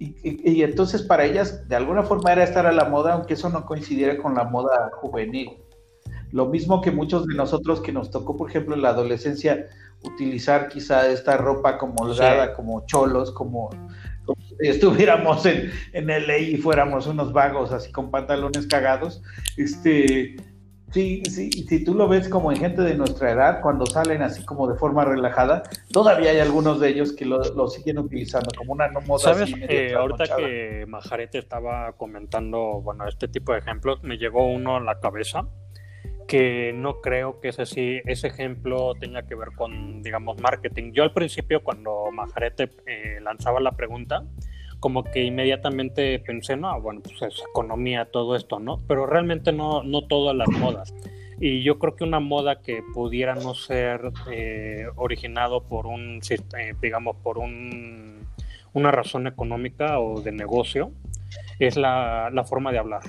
[0.00, 3.64] y, entonces para ellas de alguna forma era estar a la moda, aunque eso no
[3.64, 5.58] coincidiera con la moda juvenil.
[6.30, 9.66] Lo mismo que muchos de nosotros que nos tocó, por ejemplo, en la adolescencia,
[10.02, 13.70] utilizar quizá esta ropa como holgada, como cholos, como,
[14.36, 19.22] si estuviéramos en, en LA y fuéramos unos vagos así con pantalones cagados.
[19.56, 20.36] Este,
[20.92, 24.42] Sí, sí, si tú lo ves como en gente de nuestra edad, cuando salen así
[24.44, 25.62] como de forma relajada,
[25.92, 29.34] todavía hay algunos de ellos que lo, siguen utilizando como una no moda.
[29.34, 29.52] ¿Sabes?
[29.68, 34.80] Eh, ahorita que Majarete estaba comentando, bueno, este tipo de ejemplos, me llegó uno a
[34.80, 35.46] la cabeza
[36.28, 40.92] que no creo que ese sí, ese ejemplo tenga que ver con, digamos, marketing.
[40.92, 44.24] Yo al principio, cuando Majarete eh, lanzaba la pregunta,
[44.78, 48.78] como que inmediatamente pensé, no, bueno, pues es economía, todo esto, ¿no?
[48.86, 50.94] Pero realmente no, no todas las modas.
[51.40, 56.74] Y yo creo que una moda que pudiera no ser eh, originado por un, eh,
[56.82, 58.26] digamos, por un,
[58.74, 60.92] una razón económica o de negocio,
[61.58, 63.02] es la, la, forma de hablar.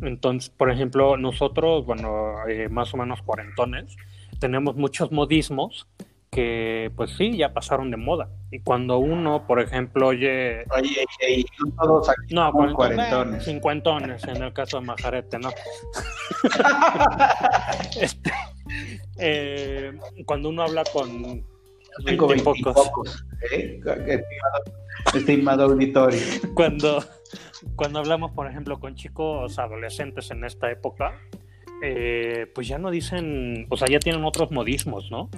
[0.00, 3.96] Entonces, por ejemplo, nosotros, bueno, eh, más o menos cuarentones,
[4.38, 5.86] tenemos muchos modismos
[6.30, 8.28] que pues sí, ya pasaron de moda.
[8.50, 10.64] Y cuando uno, por ejemplo, oye...
[10.70, 11.46] Oye,
[11.80, 13.44] todos aquí no, cuarentones.
[13.44, 15.48] Cincuentones, en el caso de Majarete, ¿no?
[18.00, 18.32] este,
[19.18, 21.42] eh, cuando uno habla con...
[22.04, 23.24] Tengo pocos.
[23.50, 23.80] ¿eh?
[25.14, 26.20] Estimado auditorio.
[26.54, 27.02] Cuando,
[27.74, 31.14] cuando hablamos, por ejemplo, con chicos adolescentes en esta época,
[31.82, 35.28] eh, pues ya no dicen, o sea, ya tienen otros modismos, ¿no?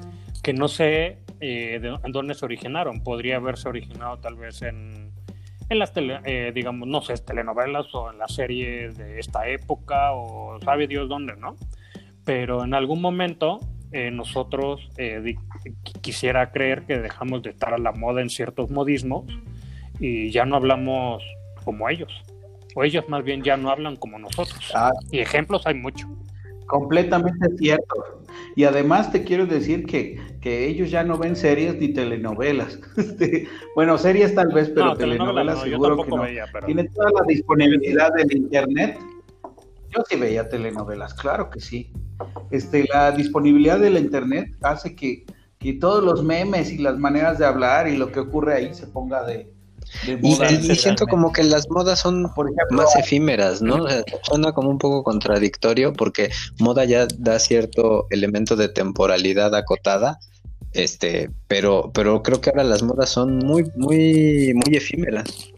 [0.42, 3.02] Que no sé eh, de dónde se originaron.
[3.02, 5.10] Podría haberse originado tal vez en,
[5.68, 10.12] en las, tele, eh, digamos, no sé, telenovelas o en las series de esta época
[10.12, 11.56] o sabe Dios dónde, ¿no?
[12.24, 13.60] Pero en algún momento
[14.12, 14.90] nosotros
[16.02, 19.24] quisiera creer que dejamos de estar a la moda en ciertos modismos
[19.98, 21.24] y ya no hablamos
[21.68, 22.10] como ellos.
[22.74, 24.72] O ellos más bien ya no hablan como nosotros.
[24.74, 24.90] Ah.
[25.10, 26.08] y ejemplos hay mucho.
[26.66, 28.24] Completamente cierto.
[28.56, 32.80] Y además te quiero decir que, que ellos ya no ven series ni telenovelas.
[32.96, 36.24] Este, bueno, series tal vez, pero telenovelas seguro que no.
[36.64, 38.98] Tiene toda la disponibilidad del internet.
[39.94, 41.92] Yo sí veía telenovelas, claro que sí.
[42.50, 45.26] Este, la disponibilidad del internet hace que,
[45.58, 48.86] que todos los memes y las maneras de hablar y lo que ocurre ahí se
[48.86, 49.52] ponga de,
[50.22, 50.34] y,
[50.76, 52.30] siento como que las modas son
[52.70, 53.86] más efímeras, ¿no?
[54.22, 60.18] suena como un poco contradictorio porque moda ya da cierto elemento de temporalidad acotada,
[60.72, 65.52] este, pero, pero creo que ahora las modas son muy, muy, muy efímeras.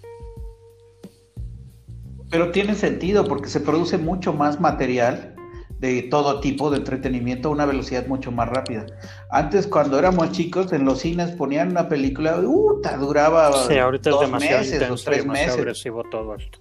[2.31, 5.35] Pero tiene sentido porque se produce mucho más material
[5.81, 8.85] de todo tipo de entretenimiento a una velocidad mucho más rápida.
[9.31, 14.23] Antes, cuando éramos chicos, en los cines ponían una película, uh, duraba sí, ahorita dos
[14.23, 16.59] es demasiado meses intenso, tres demasiado agresivo todo esto.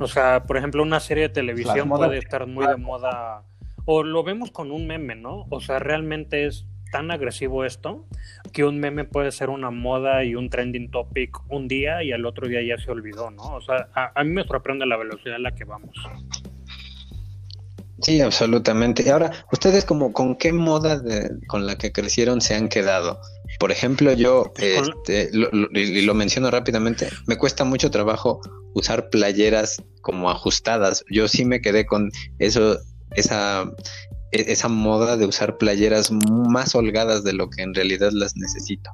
[0.00, 3.44] O sea, por ejemplo, una serie de televisión puede estar muy de moda,
[3.86, 5.46] o lo vemos con un meme, ¿no?
[5.48, 8.04] O sea, realmente es tan agresivo esto
[8.52, 12.26] que un meme puede ser una moda y un trending topic un día y al
[12.26, 13.44] otro día ya se olvidó, ¿no?
[13.54, 15.96] O sea, a, a mí me sorprende la velocidad en la que vamos.
[18.02, 19.02] Sí, absolutamente.
[19.04, 21.02] Y ahora, ¿ustedes como con qué moda
[21.48, 23.20] con la que crecieron se han quedado?
[23.58, 28.40] Por ejemplo, yo, este, lo, y lo menciono rápidamente, me cuesta mucho trabajo
[28.74, 31.04] usar playeras como ajustadas.
[31.10, 32.78] Yo sí me quedé con eso,
[33.16, 33.64] esa,
[34.30, 38.90] e, esa moda de usar playeras más holgadas de lo que en realidad las necesito.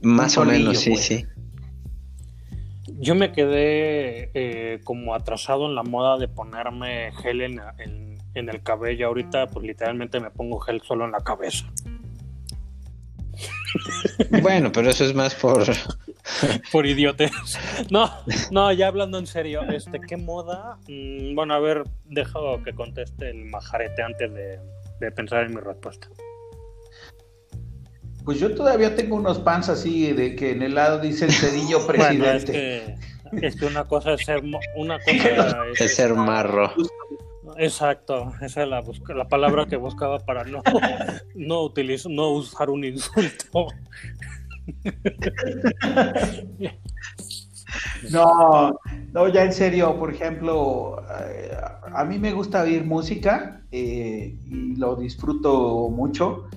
[0.00, 1.04] Más o menos, sí, pues.
[1.04, 1.26] sí.
[3.02, 7.60] Yo me quedé eh, como atrasado en la moda de ponerme gel en,
[8.34, 9.08] el cabello.
[9.08, 11.66] Ahorita, pues literalmente me pongo gel solo en la cabeza.
[14.40, 15.64] Bueno, pero eso es más por.
[16.72, 17.32] por idiotes.
[17.90, 18.08] No,
[18.52, 20.78] no, ya hablando en serio, este, ¿qué moda?
[20.86, 24.60] Mm, bueno, a ver, dejo que conteste el majarete antes de,
[25.00, 26.06] de pensar en mi respuesta.
[28.24, 31.84] Pues yo todavía tengo unos pants así de que en el lado dice el cedillo
[31.86, 32.96] presidente.
[33.32, 34.42] es, que, una cosa es ser
[34.76, 36.72] una cosa es, ser marro.
[37.58, 38.82] Exacto, esa es la,
[39.14, 40.62] la palabra que buscaba para no,
[41.34, 43.66] no, utilizo, no usar un insulto.
[48.10, 48.78] No,
[49.12, 51.56] no, ya en serio, por ejemplo, eh,
[51.94, 56.48] a mí me gusta oír música eh, y lo disfruto mucho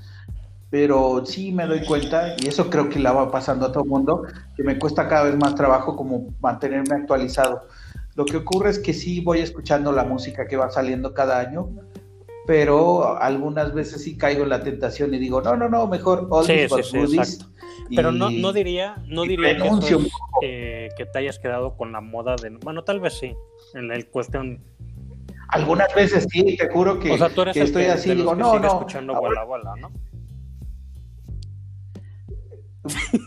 [0.69, 3.89] pero sí me doy cuenta, y eso creo que la va pasando a todo el
[3.89, 4.23] mundo,
[4.55, 7.67] que me cuesta cada vez más trabajo como mantenerme actualizado.
[8.15, 11.69] Lo que ocurre es que sí voy escuchando la música que va saliendo cada año,
[12.47, 16.71] pero algunas veces sí caigo en la tentación y digo, no, no, no, mejor oldies
[16.71, 17.39] sí, sí,
[17.95, 19.97] Pero no, no diría, no diría que,
[20.41, 22.49] eh, que te hayas quedado con la moda de...
[22.49, 23.35] Bueno, tal vez sí,
[23.73, 24.61] en la cuestión
[25.49, 28.13] Algunas veces sí, te juro que, o sea, tú eres que el estoy que- así,
[28.13, 29.13] digo, no, escuchando
[29.79, 29.91] ¿no?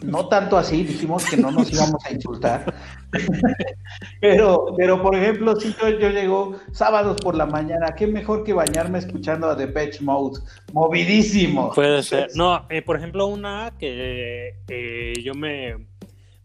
[0.04, 2.74] No tanto así, dijimos que no nos íbamos a insultar.
[4.20, 8.52] pero, pero por ejemplo, si yo, yo llego sábados por la mañana, qué mejor que
[8.52, 10.40] bañarme escuchando a Depeche Mode,
[10.72, 11.72] movidísimo.
[11.74, 12.28] Puede ser.
[12.34, 15.86] No, eh, por ejemplo, una que eh, yo me,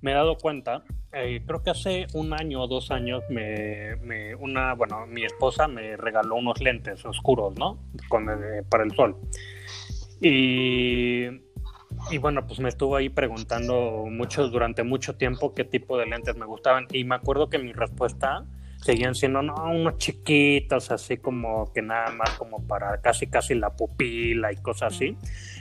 [0.02, 0.84] me he dado cuenta,
[1.16, 5.96] eh, creo que hace un año o dos años, me, una, bueno, mi esposa me
[5.96, 7.78] regaló unos lentes oscuros, ¿no?
[8.10, 8.26] Con,
[8.68, 9.16] para el sol.
[10.22, 11.28] Y,
[12.12, 16.36] y bueno, pues me estuvo ahí preguntando mucho, durante mucho tiempo qué tipo de lentes
[16.36, 16.88] me gustaban.
[16.92, 18.46] Y me acuerdo que mi respuesta
[18.82, 23.72] seguían siendo, no, unos chiquitos, así como que nada más como para casi casi la
[23.72, 25.18] pupila y cosas así.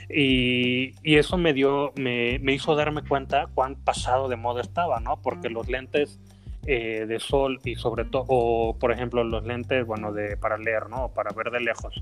[0.09, 4.99] Y, y eso me dio, me, me hizo darme cuenta cuán pasado de moda estaba,
[4.99, 5.21] ¿no?
[5.21, 6.19] Porque los lentes
[6.65, 10.89] eh, de sol y sobre todo, o por ejemplo los lentes, bueno, de para leer,
[10.89, 11.09] ¿no?
[11.09, 12.01] Para ver de lejos,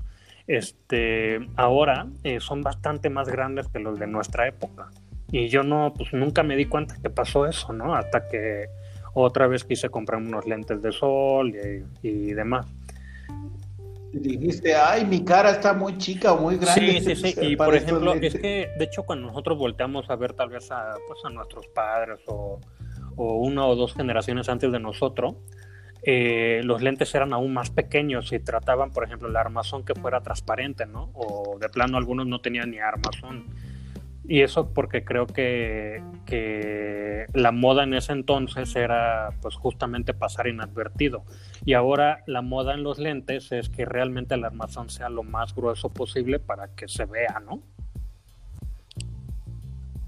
[0.56, 4.90] este, ahora eh, son bastante más grandes que los de nuestra época.
[5.30, 7.94] Y yo no, pues nunca me di cuenta que pasó eso, ¿no?
[7.94, 8.66] Hasta que
[9.14, 11.54] otra vez quise comprar unos lentes de sol
[12.02, 12.66] y, y demás.
[14.12, 17.00] Dijiste, ay, mi cara está muy chica o muy grande.
[17.00, 17.40] Sí, sí, sí.
[17.46, 20.94] Y por ejemplo, es que de hecho cuando nosotros volteamos a ver tal vez a,
[21.08, 22.60] pues, a nuestros padres o,
[23.16, 25.36] o una o dos generaciones antes de nosotros,
[26.04, 30.20] eh, los lentes eran aún más pequeños y trataban, por ejemplo, el armazón que fuera
[30.20, 31.10] transparente, ¿no?
[31.14, 33.46] O de plano algunos no tenían ni armazón.
[34.24, 40.46] Y eso porque creo que, que la moda en ese entonces era pues justamente pasar
[40.46, 41.24] inadvertido.
[41.64, 45.54] Y ahora la moda en los lentes es que realmente el armazón sea lo más
[45.54, 47.62] grueso posible para que se vea, ¿no?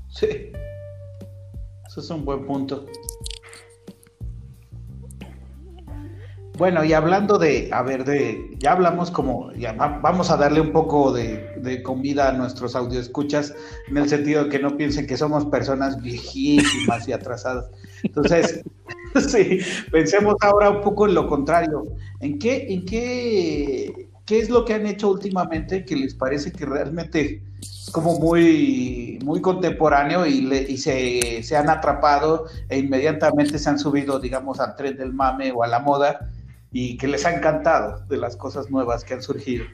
[0.09, 0.53] Sí.
[1.87, 2.87] Eso es un buen punto.
[6.57, 10.61] Bueno, y hablando de, a ver, de, ya hablamos como, ya va- vamos a darle
[10.61, 13.53] un poco de, de comida a nuestros audioescuchas,
[13.89, 17.71] en el sentido de que no piensen que somos personas viejísimas y atrasadas.
[18.05, 18.63] Entonces,
[19.29, 19.59] sí,
[19.91, 21.87] pensemos ahora un poco en lo contrario.
[22.21, 26.67] ¿En qué, en qué, qué es lo que han hecho últimamente que les parece que
[26.67, 33.59] realmente es como muy, muy contemporáneo y, le- y se, se han atrapado e inmediatamente
[33.59, 36.31] se han subido, digamos, al tren del mame o a la moda
[36.77, 39.65] y que les ha encantado de las cosas nuevas que han surgido?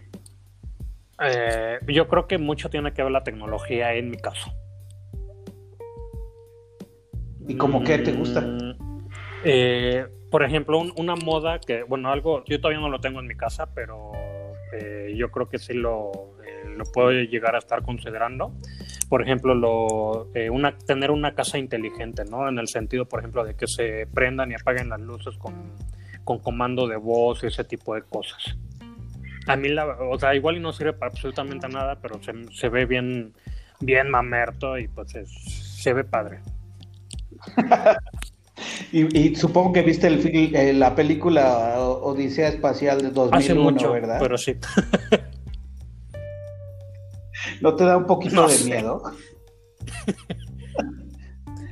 [1.23, 4.53] Eh, yo creo que mucho tiene que ver la tecnología en mi caso.
[7.49, 8.43] ¿Y como qué te gusta?
[8.43, 9.09] Mm,
[9.45, 13.27] eh, por ejemplo, un- una moda que, bueno, algo, yo todavía no lo tengo en
[13.27, 14.13] mi casa, pero
[14.75, 16.13] eh, yo creo que sí lo,
[16.47, 18.53] eh, lo puedo llegar a estar considerando.
[19.09, 22.47] Por ejemplo, lo, eh, una, tener una casa inteligente, ¿no?
[22.49, 25.55] En el sentido, por ejemplo, de que se prendan y apaguen las luces con,
[26.31, 28.57] con comando de voz y ese tipo de cosas.
[29.49, 32.69] A mí, la, o sea, igual y no sirve para absolutamente nada, pero se, se
[32.69, 33.35] ve bien,
[33.81, 35.33] bien mamerto y pues es-
[35.83, 36.41] se ve padre.
[38.93, 40.21] Y, y supongo que viste el,
[40.55, 44.19] eh, la película Odisea Espacial de 2001, Hace mucho, ¿verdad?
[44.21, 44.55] pero sí.
[47.63, 48.65] ¿No te da un poquito No de sé.
[48.71, 49.03] miedo?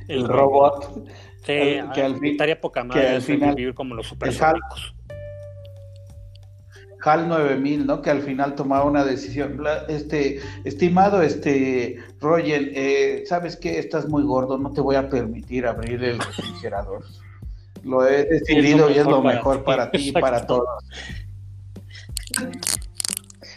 [0.07, 1.07] El, El robot.
[1.45, 4.93] Sí, el- que al fin- estaría poca que madre al final- vivir como los supersónicos.
[7.01, 8.01] HAL 9000, ¿no?
[8.01, 9.57] Que al final tomaba una decisión.
[9.87, 13.79] Este, estimado, este, Roger, eh, ¿sabes qué?
[13.79, 17.05] Estás muy gordo, no te voy a permitir abrir el refrigerador.
[17.85, 20.67] Lo he decidido y es lo mejor para ti y para todos.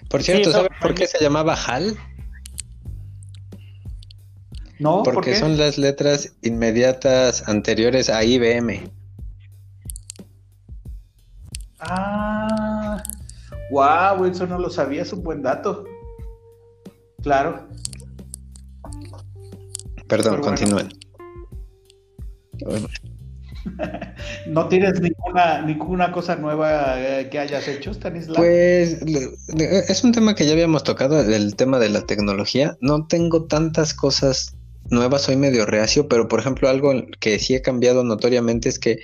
[0.09, 1.97] Por cierto, ¿sabes por qué se llamaba HAL?
[4.83, 5.05] ¿No?
[5.05, 8.91] ¿Por Porque son las letras inmediatas anteriores a IBM.
[11.79, 13.01] Ah,
[13.71, 15.85] wow, eso no lo sabía, es un buen dato.
[17.23, 17.69] Claro.
[20.09, 20.47] Perdón, bueno.
[20.47, 20.89] continúen.
[24.47, 28.35] ¿No tienes ninguna, ninguna cosa nueva eh, que hayas hecho, Stanislav?
[28.35, 32.77] Pues es un tema que ya habíamos tocado, el tema de la tecnología.
[32.81, 34.57] No tengo tantas cosas
[34.91, 38.99] nuevas, soy medio reacio, pero por ejemplo algo que sí he cambiado notoriamente es que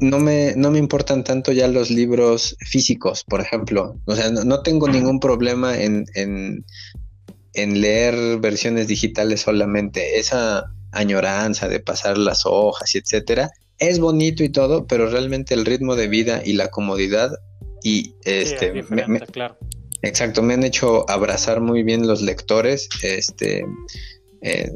[0.00, 3.96] no me, no me importan tanto ya los libros físicos, por ejemplo.
[4.04, 6.64] O sea, no, no tengo ningún problema en, en,
[7.54, 10.18] en leer versiones digitales solamente.
[10.18, 15.64] Esa añoranza de pasar las hojas y etcétera, es bonito y todo, pero realmente el
[15.64, 17.30] ritmo de vida y la comodidad
[17.82, 19.56] y Sí, este es me- diferente, me- claro.
[20.02, 23.64] exacto, me han hecho abrazar muy bien los lectores, este
[24.42, 24.70] eh,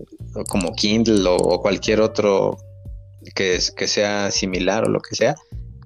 [0.49, 2.57] como Kindle o, cualquier otro
[3.35, 5.35] que, es- que sea similar o lo que sea.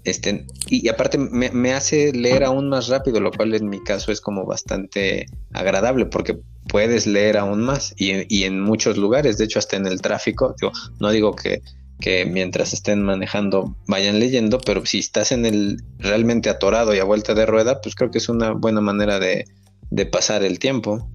[0.04, 4.20] Este, y, aparte me, hace leer aún más rápido, lo cual en mi caso es
[4.20, 9.76] como bastante agradable porque puedes leer aún más y, en muchos lugares, de hecho hasta
[9.76, 10.54] en el tráfico,
[11.00, 11.60] no digo que,
[12.00, 17.04] que mientras estén manejando vayan leyendo, pero si estás en el realmente atorado y a
[17.04, 19.44] vuelta de rueda, pues creo que es una buena manera de,
[19.90, 21.10] de pasar el tiempo.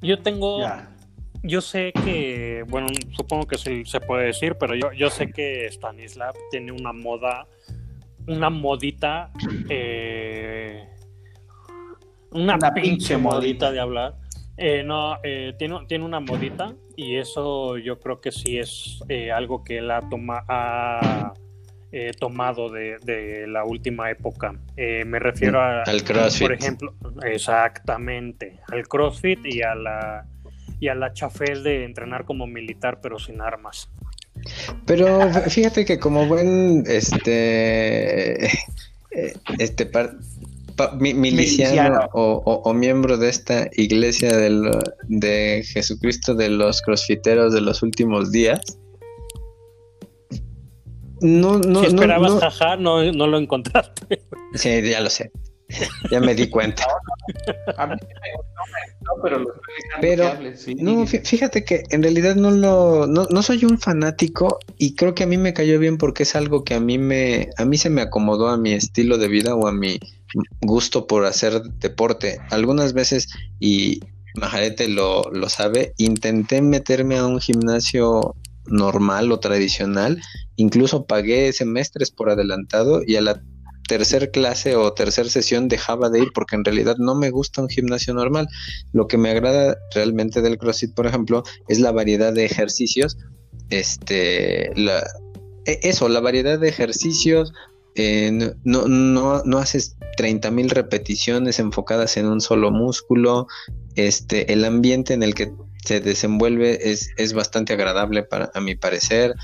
[0.00, 0.60] Yo tengo
[1.42, 5.66] yo sé que, bueno, supongo que se, se puede decir, pero yo, yo sé que
[5.70, 7.46] Stanislav tiene una moda,
[8.26, 9.30] una modita,
[9.68, 10.88] eh,
[12.32, 14.16] una, pinche, modita, de hablar.
[14.56, 18.98] Eh, no, eh, tiene, tiene una modita y eso yo creo que sí es
[19.32, 21.32] algo que él ha, toma, ha
[22.18, 24.54] tomado de, de, la última época.
[24.76, 26.46] me refiero a, al CrossFit.
[26.46, 30.26] Por ejemplo, exactamente, al CrossFit y a la
[30.80, 33.90] y a la chafel de entrenar como militar pero sin armas.
[34.86, 39.90] Pero fíjate que como buen este eh, este
[41.00, 48.78] miliciano, O, miembro de esta iglesia de Jesucristo de los crossfiteros de los últimos días.
[51.20, 54.22] No, no, si esperabas no, jaja, no, no lo encontraste.
[54.54, 55.30] Sí, ya lo sé.
[56.10, 56.86] Ya me di cuenta.
[57.76, 57.96] A mí
[59.22, 59.44] pero
[60.00, 60.32] pero
[60.76, 65.26] no, fíjate que en realidad no lo no, soy un fanático y creo que a
[65.26, 68.02] mí me cayó bien porque es algo que a mí me a mí se me
[68.02, 69.98] acomodó a mi estilo de vida o a mi
[70.60, 72.38] gusto por hacer deporte.
[72.50, 73.28] Algunas veces
[73.60, 74.00] y
[74.34, 78.36] Majarete lo, lo sabe, intenté meterme a un gimnasio
[78.68, 80.20] normal o tradicional,
[80.56, 83.42] incluso pagué semestres por adelantado y a la
[83.88, 87.68] tercer clase o tercer sesión dejaba de ir porque en realidad no me gusta un
[87.68, 88.46] gimnasio normal.
[88.92, 93.16] Lo que me agrada realmente del CrossFit, por ejemplo, es la variedad de ejercicios.
[93.70, 97.52] Este, e, eso, la variedad de ejercicios.
[97.94, 98.30] Eh,
[98.62, 103.48] no, no, no haces 30 mil repeticiones enfocadas en un solo músculo.
[103.96, 105.50] Este, el ambiente en el que
[105.88, 109.34] se desenvuelve es, es bastante agradable para, a mi parecer.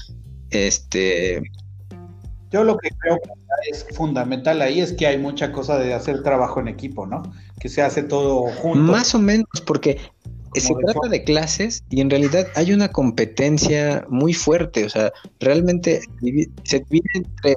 [0.51, 1.42] Este,
[2.51, 6.22] yo lo que creo que es fundamental ahí es que hay mucha cosa de hacer
[6.22, 7.22] trabajo en equipo, ¿no?
[7.59, 8.92] Que se hace todo junto.
[8.92, 9.99] Más o menos, porque
[10.55, 16.03] se trata de clases y en realidad hay una competencia muy fuerte, o sea, realmente
[16.64, 17.57] se divide entre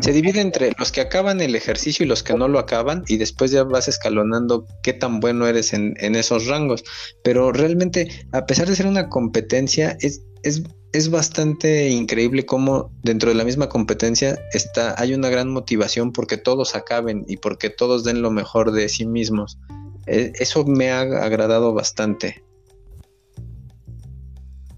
[0.00, 3.16] se divide entre los que acaban el ejercicio y los que no lo acaban y
[3.16, 6.84] después ya vas escalonando qué tan bueno eres en, esos rangos,
[7.22, 10.62] pero realmente a pesar de ser una competencia es, es
[10.96, 16.38] es bastante increíble cómo dentro de la misma competencia está, hay una gran motivación porque
[16.38, 19.58] todos acaben y porque todos den lo mejor de sí mismos.
[20.06, 22.45] E, eso me ha agradado bastante.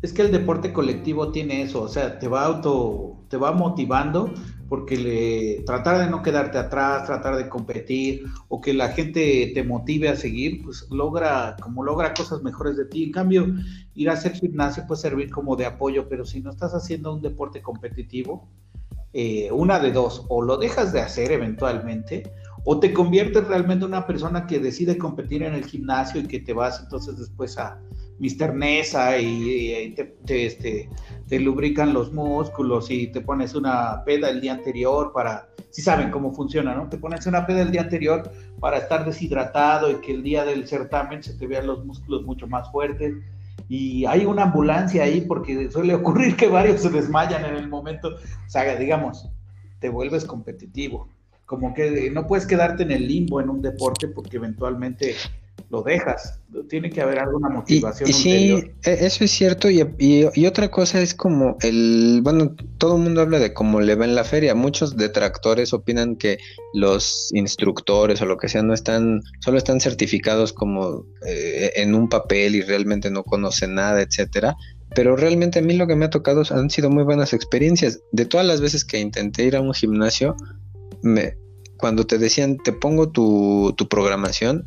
[0.01, 4.33] Es que el deporte colectivo tiene eso, o sea, te va auto, te va motivando
[4.69, 9.65] porque le, tratar de no quedarte atrás, tratar de competir o que la gente te
[9.65, 13.05] motive a seguir, pues logra, como logra cosas mejores de ti.
[13.05, 13.47] En cambio,
[13.95, 17.23] ir a hacer gimnasio puede servir como de apoyo, pero si no estás haciendo un
[17.23, 18.47] deporte competitivo,
[19.15, 22.31] eh, una de dos, o lo dejas de hacer eventualmente,
[22.65, 26.41] o te conviertes realmente en una persona que decide competir en el gimnasio y que
[26.41, 27.81] te vas entonces después a,
[28.19, 28.55] Mr.
[28.55, 30.89] Nesa y, te, este,
[31.29, 36.11] te lubrican los músculos y te pones una peda el día anterior para, si saben
[36.11, 36.89] cómo funciona, ¿no?
[36.89, 40.67] Te pones una peda el día anterior para estar deshidratado y que el día del
[40.67, 43.15] certamen se te vean los músculos mucho más fuertes.
[43.69, 48.09] Y hay una ambulancia ahí porque suele ocurrir que varios se desmayan en el momento.
[48.09, 49.29] O sea, digamos,
[49.79, 51.09] te vuelves competitivo.
[51.45, 55.15] Como que no puedes quedarte en el limbo en un deporte porque eventualmente
[55.71, 56.41] lo dejas.
[56.69, 58.09] Tiene que haber alguna motivación.
[58.09, 58.53] Y, sí,
[58.85, 59.69] e, eso es cierto.
[59.71, 63.95] Y, y, otra cosa es como el, bueno, todo el mundo habla de cómo le
[63.95, 64.55] va en la feria.
[64.55, 66.39] Muchos detractores opinan que
[66.75, 72.09] los instructores o lo que sea no están, solo están certificados como eh, en un
[72.09, 74.57] papel y realmente no conocen nada, etcétera.
[74.95, 78.01] Pero realmente a mí lo que me ha tocado han sido muy buenas experiencias.
[78.13, 80.35] De todas las veces que intenté ir a un gimnasio,
[81.03, 81.37] me,
[81.77, 84.65] cuando te decían, te pongo tu, tu programación,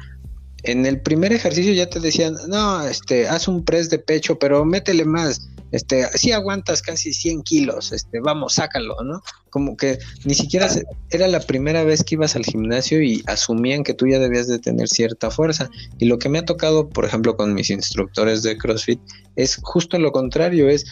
[0.64, 4.64] en el primer ejercicio ya te decían, no, este, haz un press de pecho, pero
[4.66, 9.22] métele más, este, si aguantas casi 100 kilos, este, vamos, sácalo, ¿no?
[9.50, 10.68] Como que ni siquiera
[11.10, 14.60] era la primera vez que ibas al gimnasio y asumían que tú ya debías de
[14.60, 15.70] tener cierta fuerza.
[15.98, 19.00] Y lo que me ha tocado, por ejemplo, con mis instructores de CrossFit,
[19.38, 20.86] es justo lo contrario, es,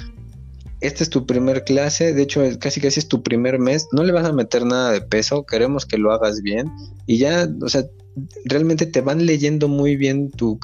[0.80, 4.13] esta es tu primer clase, de hecho casi casi es tu primer mes, no le
[4.13, 6.72] vas a meter nada de peso, queremos que lo hagas bien
[7.05, 7.84] y ya, o sea,
[8.45, 10.59] realmente te van leyendo muy bien tu,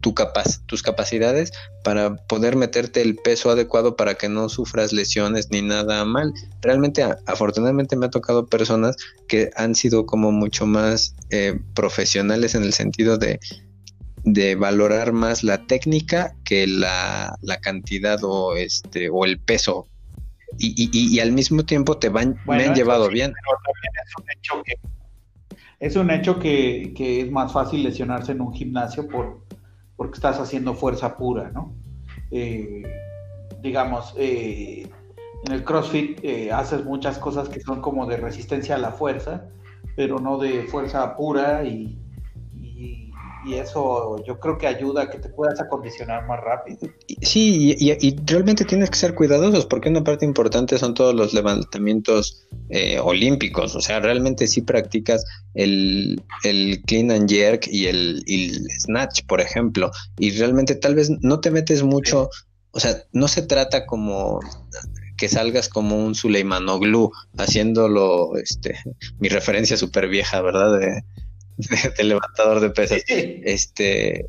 [0.00, 1.52] tu capaz, tus capacidades
[1.82, 6.32] para poder meterte el peso adecuado para que no sufras lesiones ni nada mal.
[6.60, 8.96] Realmente, afortunadamente me ha tocado personas
[9.28, 13.40] que han sido como mucho más eh, profesionales en el sentido de,
[14.24, 19.86] de valorar más la técnica que la, la, cantidad o este o el peso
[20.58, 24.62] y, y, y al mismo tiempo te van me han llevado bien es un hecho
[24.64, 24.74] que
[25.84, 29.44] es un hecho que, que, es más fácil lesionarse en un gimnasio por
[29.96, 31.74] porque estás haciendo fuerza pura, ¿no?
[32.30, 32.82] Eh,
[33.60, 34.88] digamos, eh,
[35.46, 39.50] en el CrossFit eh, haces muchas cosas que son como de resistencia a la fuerza,
[39.94, 41.98] pero no de fuerza pura y,
[43.46, 46.78] y eso yo creo que ayuda a que te puedas acondicionar más rápido.
[47.20, 52.46] Sí, y, realmente tienes que ser cuidadosos porque una parte importante son todos los levantamientos
[52.70, 55.24] eh, olímpicos, o sea, realmente sí practicas
[55.54, 56.22] el,
[56.86, 58.22] clean and jerk y el,
[58.80, 62.30] snatch, por ejemplo, y realmente tal vez no te metes mucho,
[62.70, 64.40] o sea, no se trata como
[65.16, 68.74] que salgas como un Suleimanoglu haciéndolo, este,
[69.20, 70.78] mi referencia súper vieja, ¿verdad?
[70.78, 71.04] De,
[71.96, 73.02] de, levantador de pesas.
[73.08, 74.26] Este,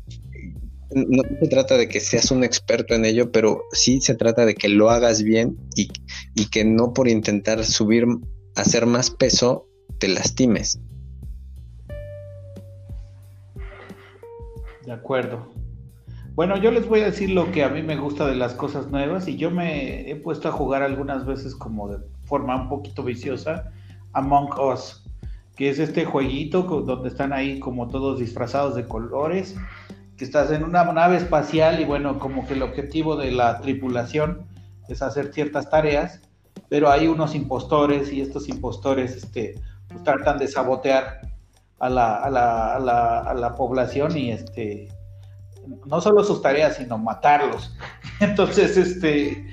[0.90, 4.54] no se trata de que seas un experto en ello, pero sí se trata de
[4.54, 5.88] que lo hagas bien y,
[6.34, 8.06] y que no por intentar subir,
[8.54, 9.66] hacer más peso,
[9.98, 10.80] te lastimes.
[14.84, 15.50] De acuerdo.
[16.36, 18.90] Bueno, yo les voy a decir lo que a mí me gusta de las cosas
[18.90, 23.02] nuevas y yo me he puesto a jugar algunas veces como de forma un poquito
[23.02, 23.72] viciosa
[24.12, 25.05] Among Us
[25.56, 29.56] que es este jueguito donde están ahí como todos disfrazados de colores,
[30.16, 34.46] que estás en una nave espacial y bueno, como que el objetivo de la tripulación
[34.88, 36.20] es hacer ciertas tareas,
[36.68, 39.54] pero hay unos impostores y estos impostores este,
[39.88, 41.20] pues, tratan de sabotear
[41.78, 44.88] a la, a, la, a, la, población y este
[45.84, 47.74] no solo sus tareas, sino matarlos.
[48.20, 49.44] Entonces, este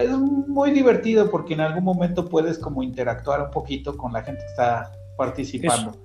[0.00, 4.40] es muy divertido porque en algún momento puedes como interactuar un poquito con la gente
[4.40, 5.96] que está participando.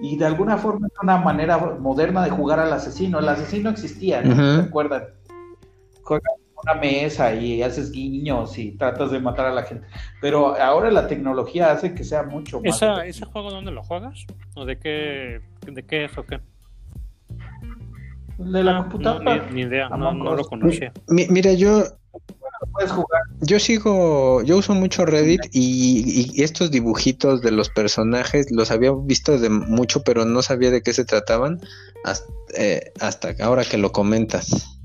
[0.00, 3.18] Y de alguna forma es una manera moderna de jugar al asesino.
[3.18, 4.34] El asesino existía, ¿no?
[4.34, 5.04] ¿Se acuerdan?
[6.02, 6.32] Juegas
[6.62, 9.86] una mesa y haces guiños y tratas de matar a la gente.
[10.20, 12.76] Pero ahora la tecnología hace que sea mucho más.
[12.76, 14.24] ¿Esa, ¿Ese juego dónde lo juegas?
[14.54, 16.40] ¿O de qué, de qué es o qué?
[18.38, 19.46] De la ah, computadora.
[19.52, 20.92] ni, idea, no, no, lo conocía.
[21.08, 21.84] mira, yo
[22.66, 23.22] puedes jugar.
[23.40, 29.38] Yo sigo, yo uso mucho Reddit y, estos dibujitos de los personajes los había visto
[29.38, 31.60] de mucho, pero no sabía de qué se trataban
[32.04, 34.78] hasta, eh, hasta ahora que lo comentas.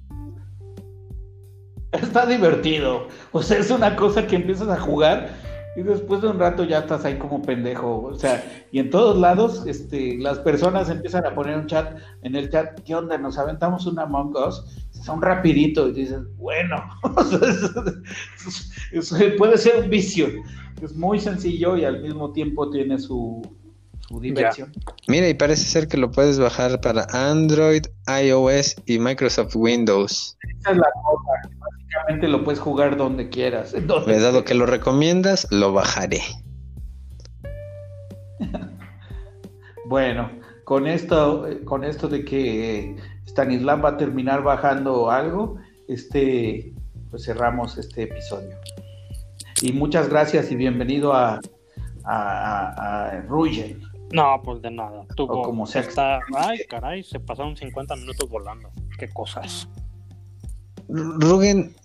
[1.92, 3.08] Está divertido.
[3.32, 5.30] O sea, es una cosa que empiezas a jugar
[5.78, 8.06] y después de un rato ya estás ahí como pendejo.
[8.06, 12.36] O sea, y en todos lados, este, las personas empiezan a poner un chat, en
[12.36, 13.16] el chat, ¿qué onda?
[13.20, 16.84] Nos aventamos una Among Us, son rapidito, y dices, bueno,
[19.38, 20.30] puede ser un vicio.
[20.82, 23.44] Es muy sencillo y al mismo tiempo tiene su,
[24.00, 24.74] su diversión.
[25.08, 30.36] Mira, y parece ser que lo puedes bajar para Android, iOS y Microsoft Windows.
[30.60, 31.77] Esa es la cosa
[32.22, 33.74] lo puedes jugar donde quieras.
[33.86, 36.22] Donde dado que lo recomiendas, lo bajaré.
[39.86, 40.32] bueno,
[40.64, 42.96] con esto, con esto de que
[43.28, 45.58] Stanislav va a terminar bajando algo,
[45.88, 46.74] este,
[47.10, 48.58] pues cerramos este episodio.
[49.62, 51.40] Y muchas gracias y bienvenido a,
[52.04, 53.24] a, a,
[54.12, 55.06] No, pues de nada.
[55.16, 55.82] Tuvo, como sea.
[55.82, 56.20] Está...
[56.36, 58.70] Ay, caray, se pasaron 50 minutos volando.
[59.00, 59.68] Qué cosas.
[60.90, 61.76] Rugen,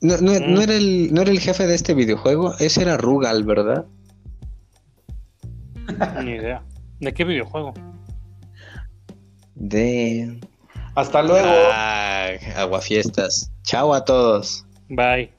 [0.00, 0.60] no, no, no, mm.
[0.60, 3.86] era el, no era el jefe de este videojuego, ese era Rugal, ¿verdad?
[6.24, 6.62] Ni idea.
[7.00, 7.74] ¿De qué videojuego?
[9.54, 10.40] De.
[10.94, 11.48] Hasta luego.
[11.72, 13.50] Ah, aguafiestas.
[13.62, 14.64] Chao a todos.
[14.88, 15.32] Bye.